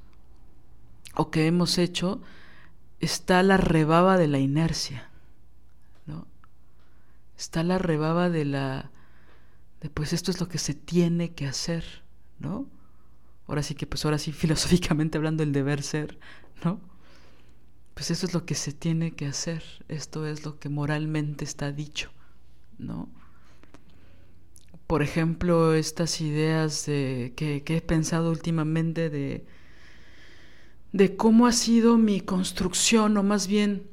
[1.13, 2.23] o que hemos hecho
[2.99, 5.11] está la rebaba de la inercia,
[6.07, 6.25] ¿no?
[7.37, 8.89] Está la rebaba de la
[9.79, 11.83] de pues esto es lo que se tiene que hacer,
[12.39, 12.67] ¿no?
[13.47, 16.17] ahora sí que pues ahora sí filosóficamente hablando el deber ser,
[16.63, 16.90] ¿no?
[18.01, 21.71] Pues eso es lo que se tiene que hacer, esto es lo que moralmente está
[21.71, 22.09] dicho,
[22.79, 23.07] ¿no?
[24.87, 29.45] Por ejemplo, estas ideas de, que, que he pensado últimamente de,
[30.93, 33.83] de cómo ha sido mi construcción, o más bien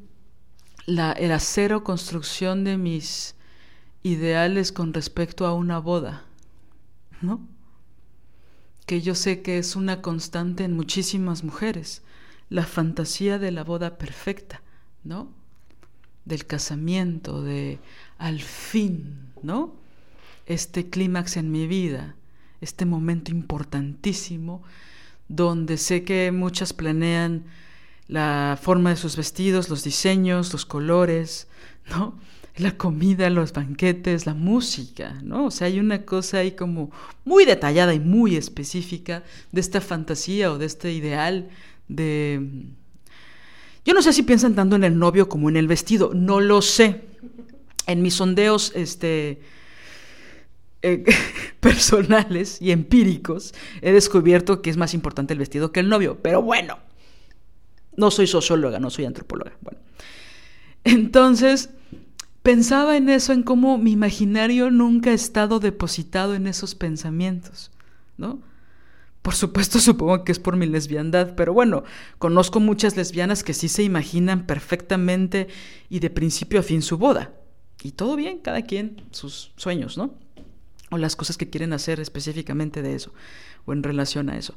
[0.87, 3.35] la, el acero construcción de mis
[4.03, 6.25] ideales con respecto a una boda,
[7.21, 7.47] ¿no?
[8.87, 12.01] que yo sé que es una constante en muchísimas mujeres,
[12.51, 14.63] la fantasía de la boda perfecta,
[15.05, 15.31] ¿no?
[16.25, 17.79] Del casamiento, de
[18.19, 19.75] al fin, ¿no?
[20.47, 22.15] Este clímax en mi vida,
[22.61, 24.63] este momento importantísimo,
[25.29, 27.45] donde sé que muchas planean
[28.09, 31.49] la forma de sus vestidos, los diseños, los colores,
[31.91, 32.19] ¿no?
[32.59, 35.47] la comida, los banquetes, la música, ¿no?
[35.47, 36.91] O sea, hay una cosa ahí como
[37.25, 39.23] muy detallada y muy específica
[39.53, 41.49] de esta fantasía o de este ideal
[41.89, 42.67] de...
[43.85, 46.61] Yo no sé si piensan tanto en el novio como en el vestido, no lo
[46.61, 47.03] sé.
[47.87, 49.41] En mis sondeos este,
[50.83, 51.05] eh,
[51.61, 56.43] personales y empíricos he descubierto que es más importante el vestido que el novio, pero
[56.43, 56.79] bueno,
[57.97, 59.53] no soy socióloga, no soy antropóloga.
[59.61, 59.81] Bueno,
[60.85, 61.71] entonces
[62.43, 67.73] pensaba en eso, en cómo mi imaginario nunca ha estado depositado en esos pensamientos,
[68.17, 68.39] ¿no?
[69.23, 71.85] Por supuesto, supongo que es por mi lesbiandad, pero bueno,
[72.19, 75.49] conozco muchas lesbianas que sí se imaginan perfectamente
[75.89, 77.33] y de principio a fin su boda.
[77.83, 80.15] Y todo bien, cada quien sus sueños, ¿no?
[80.91, 83.13] O las cosas que quieren hacer específicamente de eso,
[83.67, 84.55] o en relación a eso.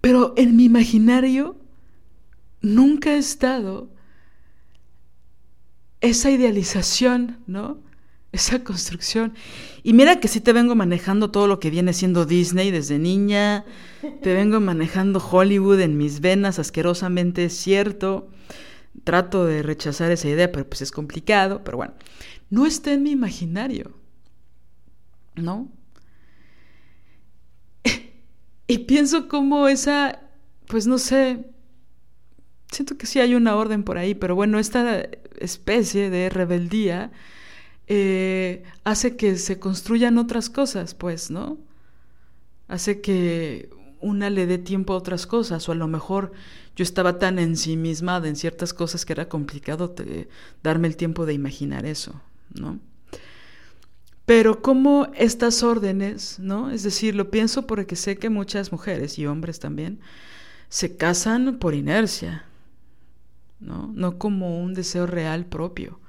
[0.00, 1.56] Pero en mi imaginario
[2.60, 3.88] nunca ha estado
[6.00, 7.78] esa idealización, ¿no?
[8.36, 9.32] Esa construcción.
[9.82, 13.64] Y mira que sí te vengo manejando todo lo que viene siendo Disney desde niña,
[14.20, 18.28] te vengo manejando Hollywood en mis venas, asquerosamente es cierto.
[19.04, 21.94] Trato de rechazar esa idea, pero pues es complicado, pero bueno,
[22.50, 23.96] no está en mi imaginario,
[25.34, 25.72] ¿no?
[28.66, 30.20] y pienso como esa,
[30.66, 31.42] pues no sé,
[32.70, 35.08] siento que sí hay una orden por ahí, pero bueno, esta
[35.38, 37.12] especie de rebeldía
[37.86, 41.58] eh, hace que se construyan otras cosas, pues, ¿no?
[42.68, 46.32] Hace que una le dé tiempo a otras cosas, o a lo mejor
[46.74, 49.94] yo estaba tan ensimismada en ciertas cosas que era complicado
[50.62, 52.20] darme el tiempo de imaginar eso,
[52.54, 52.78] ¿no?
[54.26, 56.70] Pero como estas órdenes, ¿no?
[56.70, 60.00] Es decir, lo pienso porque sé que muchas mujeres y hombres también
[60.68, 62.44] se casan por inercia,
[63.60, 63.92] ¿no?
[63.94, 66.00] No como un deseo real propio.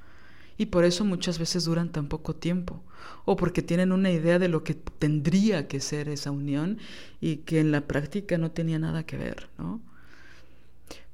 [0.57, 2.84] Y por eso muchas veces duran tan poco tiempo.
[3.25, 6.79] O porque tienen una idea de lo que tendría que ser esa unión
[7.21, 9.81] y que en la práctica no tenía nada que ver, ¿no?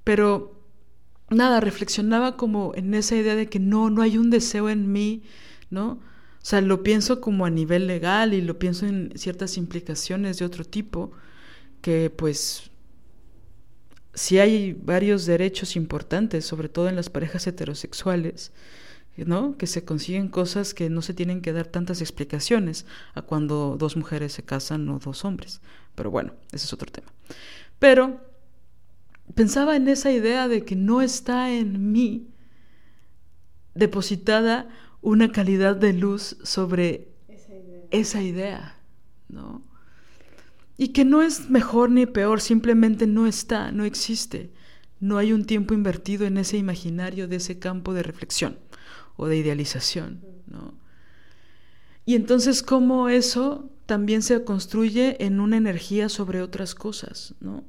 [0.03, 0.59] Pero
[1.29, 5.23] nada, reflexionaba como en esa idea de que no, no hay un deseo en mí,
[5.69, 5.99] ¿no?
[6.43, 10.45] O sea, lo pienso como a nivel legal y lo pienso en ciertas implicaciones de
[10.45, 11.13] otro tipo,
[11.81, 12.69] que pues
[14.13, 18.51] si hay varios derechos importantes, sobre todo en las parejas heterosexuales,
[19.15, 23.95] Que se consiguen cosas que no se tienen que dar tantas explicaciones a cuando dos
[23.95, 25.61] mujeres se casan o dos hombres.
[25.93, 27.07] Pero bueno, ese es otro tema.
[27.77, 28.19] Pero
[29.35, 32.27] pensaba en esa idea de que no está en mí
[33.75, 34.67] depositada
[35.01, 38.77] una calidad de luz sobre esa idea, esa idea
[39.29, 39.61] ¿no?
[40.75, 44.51] Y que no es mejor ni peor, simplemente no está, no existe.
[44.99, 48.57] No hay un tiempo invertido en ese imaginario de ese campo de reflexión
[49.15, 50.73] o de idealización, ¿no?
[52.05, 57.63] Y entonces cómo eso también se construye en una energía sobre otras cosas, ¿no?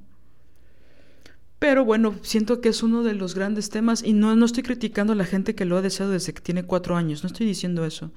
[1.59, 5.13] Pero bueno, siento que es uno de los grandes temas y no, no estoy criticando
[5.13, 7.87] a la gente que lo ha deseado desde que tiene cuatro años, no estoy diciendo
[7.87, 8.11] eso.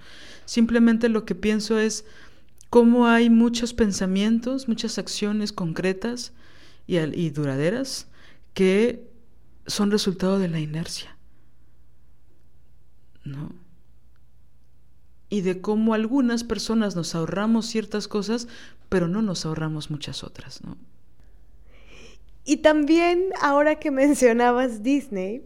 [0.46, 2.04] Simplemente lo que pienso es
[2.70, 6.34] cómo hay muchos pensamientos, muchas acciones concretas
[6.88, 8.08] y, y duraderas
[8.54, 9.08] que
[9.66, 11.17] son resultado de la inercia.
[13.28, 13.52] ¿No?
[15.30, 18.48] Y de cómo algunas personas nos ahorramos ciertas cosas,
[18.90, 20.78] pero no nos ahorramos muchas otras, ¿no?
[22.46, 25.44] Y también, ahora que mencionabas Disney,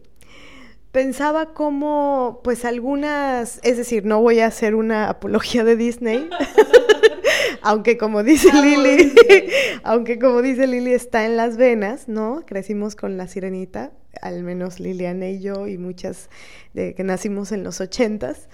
[0.92, 6.30] pensaba como, pues algunas, es decir, no voy a hacer una apología de Disney,
[7.64, 9.14] aunque como dice ah, Lili,
[9.84, 12.44] aunque como dice Lili está en las venas, ¿no?
[12.46, 13.92] Crecimos con la sirenita,
[14.22, 16.30] al menos Liliana y yo y muchas
[16.74, 18.50] de que nacimos en los ochentas,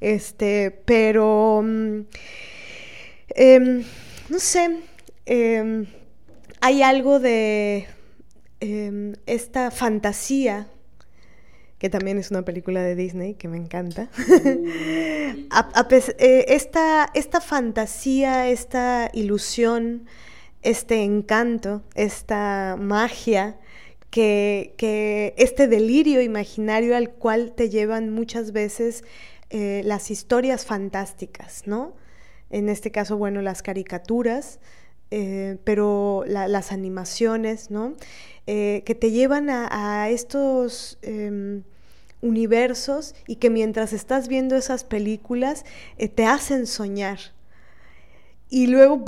[0.00, 2.00] este, pero, mm,
[3.30, 3.84] em,
[4.28, 4.80] no sé,
[5.26, 5.86] em,
[6.60, 7.86] hay algo de
[8.60, 10.68] em, esta fantasía
[11.82, 14.08] que también es una película de Disney que me encanta.
[16.18, 20.06] Eh, esta, esta fantasía, esta ilusión,
[20.62, 23.58] este encanto, esta magia,
[24.12, 29.02] que, este delirio imaginario al cual te llevan muchas veces
[29.50, 31.94] eh, las historias fantásticas, ¿no?
[32.50, 34.60] En este caso, bueno, las caricaturas,
[35.10, 37.94] eh, pero las animaciones, ¿no?
[38.44, 41.62] que te llevan a, estos em,
[42.22, 45.64] universos y que mientras estás viendo esas películas
[45.98, 47.18] eh, te hacen soñar.
[48.54, 49.02] Y luego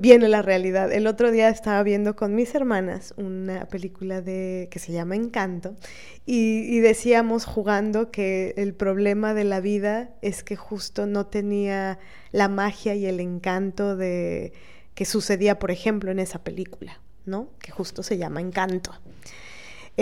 [0.00, 0.90] viene la realidad.
[0.90, 5.76] El otro día estaba viendo con mis hermanas una película de, que se llama Encanto
[6.24, 11.98] y, decíamos jugando que el problema de la vida es que justo no tenía
[12.32, 14.54] la magia y el encanto de
[14.94, 17.50] que sucedía, por ejemplo, en esa película, ¿no?
[17.58, 18.92] Que justo se llama Encanto.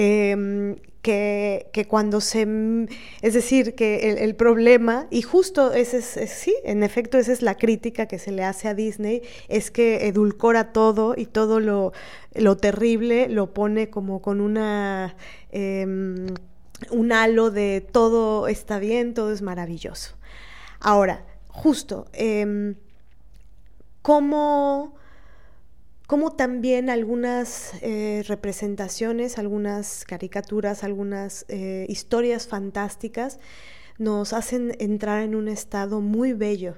[0.00, 2.46] Em, que, cuando se...
[3.20, 7.56] Es decir, que el, problema, y justo ese es, sí, en efecto esa es la
[7.56, 11.92] crítica que se le hace a Disney, es que edulcora todo y todo lo,
[12.58, 15.16] terrible lo pone como con una...
[15.50, 16.28] Em,
[16.90, 20.14] un halo de todo está bien, todo es maravilloso.
[20.78, 22.76] Ahora, justo, eh,
[24.02, 24.94] ¿cómo
[26.08, 33.38] como también algunas eh, representaciones, algunas caricaturas, algunas eh, historias fantásticas
[33.98, 36.76] nos hacen entrar en un estado muy bello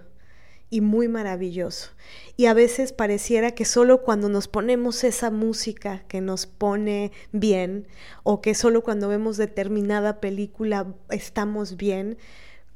[0.68, 1.90] y muy maravilloso.
[2.36, 7.86] Y a veces pareciera que solo cuando nos ponemos esa música que nos pone bien
[8.24, 12.18] o que solo cuando vemos determinada película estamos bien,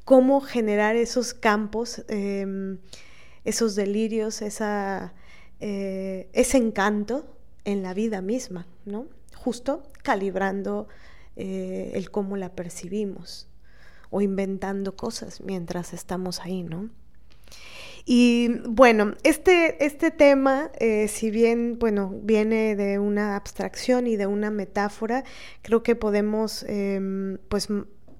[0.04, 2.78] cómo generar esos campos, em,
[3.44, 5.14] esos delirios, esa,
[5.66, 7.24] eh, ese encanto
[7.64, 9.06] en la vida misma, ¿no?
[9.34, 10.88] Justo calibrando
[11.36, 13.48] eh, el cómo la percibimos
[14.10, 16.90] o inventando cosas mientras estamos ahí, ¿no?
[18.04, 24.26] Y bueno, este, este tema, eh, si bien, bueno, viene de una abstracción y de
[24.26, 25.24] una metáfora,
[25.62, 27.68] creo que podemos, em, pues,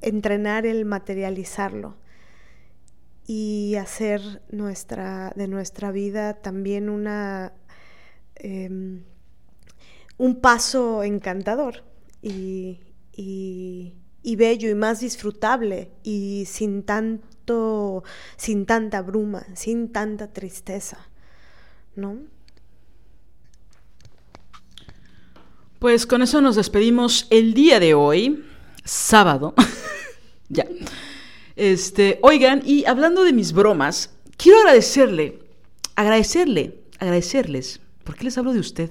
[0.00, 1.94] entrenar el materializarlo
[3.26, 7.52] y hacer nuestra, de nuestra vida también una,
[8.36, 9.04] em,
[10.18, 11.84] un paso encantador
[12.22, 12.80] y,
[14.24, 18.02] y bello y más disfrutable y sin tanto,
[18.36, 20.98] sin tanta bruma, sin tanta tristeza,
[21.94, 22.18] ¿no?
[25.78, 28.42] Pues con eso nos despedimos el día de hoy,
[28.84, 29.54] sábado.
[30.48, 30.66] ya.
[31.56, 35.38] Este, oigan, y hablando de mis bromas, quiero agradecerle,
[35.94, 38.90] agradecerle, agradecerles, ¿por qué les hablo de usted?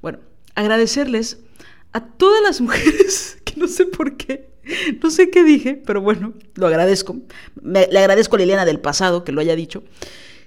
[0.00, 0.18] Bueno,
[0.54, 1.38] agradecerles
[1.92, 4.48] a todas las mujeres, que no sé por qué,
[5.02, 7.16] no sé qué dije, pero bueno, lo agradezco.
[7.62, 9.84] le agradezco a Liliana del pasado que lo haya dicho,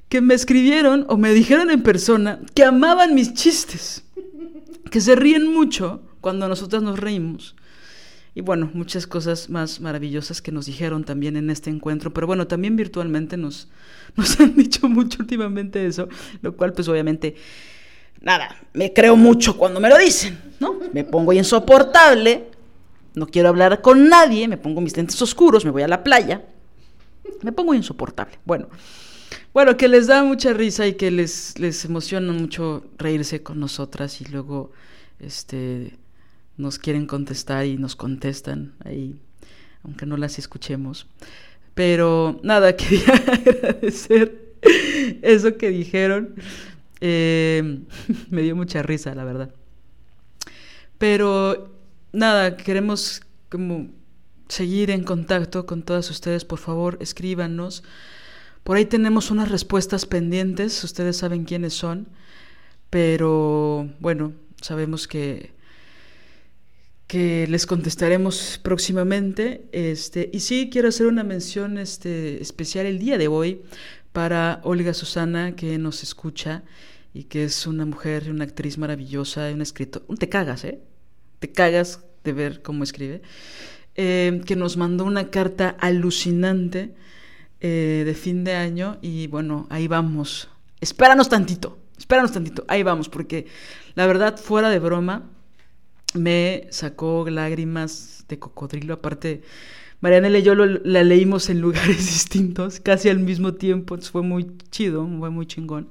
[0.10, 4.04] que me escribieron o me dijeron en persona que amaban mis chistes,
[4.90, 7.56] que se ríen mucho cuando nosotras nos reímos.
[8.36, 12.48] Y bueno, muchas cosas más maravillosas que nos dijeron también en este encuentro, pero bueno,
[12.48, 13.68] también virtualmente nos,
[14.16, 16.08] nos han dicho mucho últimamente eso,
[16.42, 17.36] lo cual pues obviamente
[18.22, 20.80] nada, me creo mucho cuando me lo dicen, ¿no?
[20.94, 22.48] Me pongo insoportable,
[23.16, 26.44] no quiero hablar con nadie, me pongo mis lentes oscuros, me voy a la playa,
[27.42, 28.40] me pongo insoportable.
[28.46, 28.68] Bueno,
[29.54, 34.22] bueno, que les da mucha risa y que les, les emociona mucho reírse con nosotras
[34.22, 34.72] y luego
[35.20, 35.98] este,
[36.60, 39.22] nos quieren contestar y nos contestan ahí,
[39.84, 41.08] aunque no las escuchemos.
[41.74, 44.54] Pero nada, quería agradecer
[45.22, 46.36] eso que dijeron.
[47.02, 47.80] Eh,
[48.30, 49.56] me dio mucha risa, la verdad.
[50.98, 51.74] Pero
[52.12, 53.88] nada, queremos como
[54.50, 56.44] seguir en contacto con todas ustedes.
[56.44, 57.84] Por favor, escríbanos.
[58.66, 62.10] Por ahí tenemos unas respuestas pendientes, ustedes saben quiénes son,
[62.90, 65.58] pero bueno, sabemos que
[67.10, 69.66] que les contestaremos próximamente.
[69.72, 73.64] Este, y sí quiero hacer una mención este, especial el día de hoy
[74.12, 76.62] para Olga Susana, que nos escucha
[77.12, 80.06] y que es una mujer, una actriz maravillosa, una escritora.
[80.20, 80.82] Te cagas, ¿eh?
[81.40, 83.24] Te cagas de ver cómo escribe.
[83.96, 86.94] Eh, que nos mandó una carta alucinante
[87.60, 90.48] eh, de fin de año y bueno, ahí vamos.
[90.80, 93.48] Espéranos tantito, espéranos tantito, ahí vamos, porque
[93.96, 95.28] la verdad, fuera de broma,
[96.14, 98.96] me sacó lágrimas de cocodrilo.
[98.96, 99.42] Aparte,
[100.02, 103.98] Marianela y yo la leímos en lugares distintos, casi al mismo tiempo.
[103.98, 105.90] fue muy chido, fue muy chingón.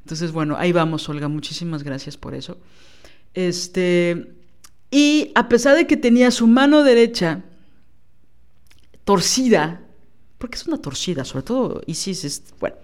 [0.00, 1.28] Entonces, bueno, ahí vamos, Olga.
[1.28, 2.58] Muchísimas gracias por eso.
[3.34, 4.32] Este.
[4.90, 7.42] Y a pesar de que tenía su mano derecha
[9.04, 9.82] torcida,
[10.38, 12.42] porque es una torcida, sobre todo Isis es.
[12.60, 12.76] Bueno.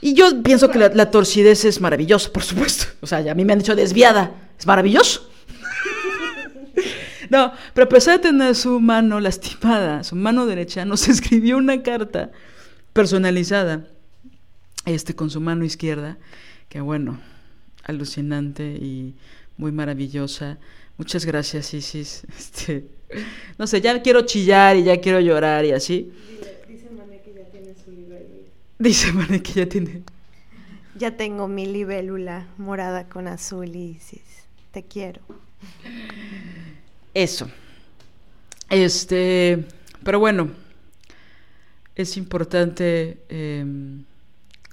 [0.00, 2.84] Y yo pienso que la, la torcidez es maravillosa, por supuesto.
[3.00, 4.47] O sea, a mí me han dicho desviada.
[4.58, 5.28] Es maravilloso.
[7.30, 11.82] No, pero a pesar de tener su mano lastimada, su mano derecha, nos escribió una
[11.82, 12.30] carta
[12.92, 13.86] personalizada,
[14.86, 16.18] este con su mano izquierda,
[16.68, 17.20] que bueno,
[17.84, 19.14] alucinante y
[19.56, 20.58] muy maravillosa.
[20.96, 22.24] Muchas gracias, Isis.
[22.38, 22.88] Este,
[23.58, 26.12] no sé, ya quiero chillar y ya quiero llorar y así.
[26.66, 28.48] Dice Mané que ya tiene su libélula.
[28.78, 30.02] Dice Mané que ya tiene.
[30.96, 34.47] Ya tengo mi libélula morada con azul, Isis.
[34.72, 35.20] Te quiero.
[37.14, 37.50] Eso.
[38.70, 39.64] Este,
[40.04, 40.50] pero bueno,
[41.94, 44.04] es importante em,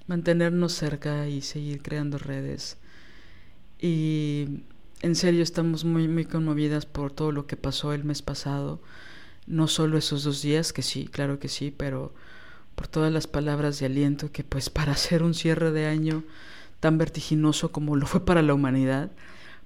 [0.07, 2.77] mantenernos cerca y seguir creando redes.
[3.79, 4.61] Y
[5.01, 8.81] en serio estamos muy, muy conmovidas por todo lo que pasó el mes pasado.
[9.47, 12.13] No solo esos dos días, que sí, claro que sí, pero
[12.75, 16.23] por todas las palabras de aliento que pues para hacer un cierre de año
[16.79, 19.11] tan vertiginoso como lo fue para la humanidad,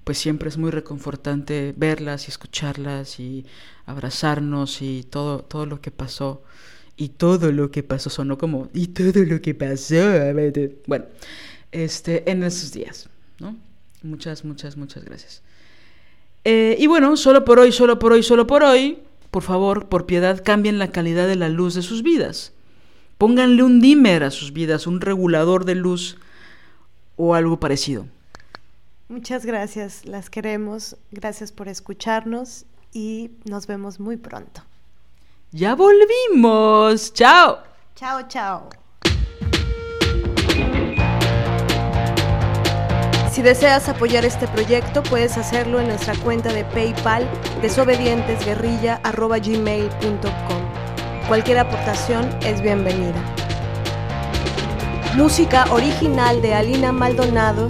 [0.04, 3.46] pues siempre es muy reconfortante verlas y escucharlas y
[3.86, 6.42] abrazarnos y todo, todo lo que pasó.
[6.96, 9.96] Y todo lo que pasó sonó como, y todo lo que pasó.
[10.86, 11.06] Bueno,
[11.72, 13.08] este, en esos días,
[13.38, 13.56] ¿no?
[14.02, 15.42] Muchas, muchas, muchas gracias.
[16.44, 18.98] Eh, y bueno, solo por hoy, solo por hoy, solo por hoy,
[19.30, 22.52] por favor, por piedad, cambien la calidad de la luz de sus vidas.
[23.18, 26.16] Pónganle un dimmer a sus vidas, un regulador de luz
[27.16, 28.06] o algo parecido.
[29.10, 30.96] Muchas gracias, las queremos.
[31.10, 34.62] Gracias por escucharnos y nos vemos muy pronto.
[35.50, 37.12] Ya volvimos.
[37.12, 37.58] Chao.
[37.96, 38.68] Chao, chao.
[43.32, 47.28] Si deseas apoyar este proyecto, puedes hacerlo en nuestra cuenta de PayPal
[47.62, 50.62] desobedientesguerrilla.gmail.com.
[51.26, 53.20] Cualquier aportación es bienvenida.
[55.16, 57.66] Música original de Alina Maldonado,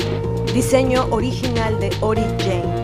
[0.52, 2.79] diseño original de Ori Jane.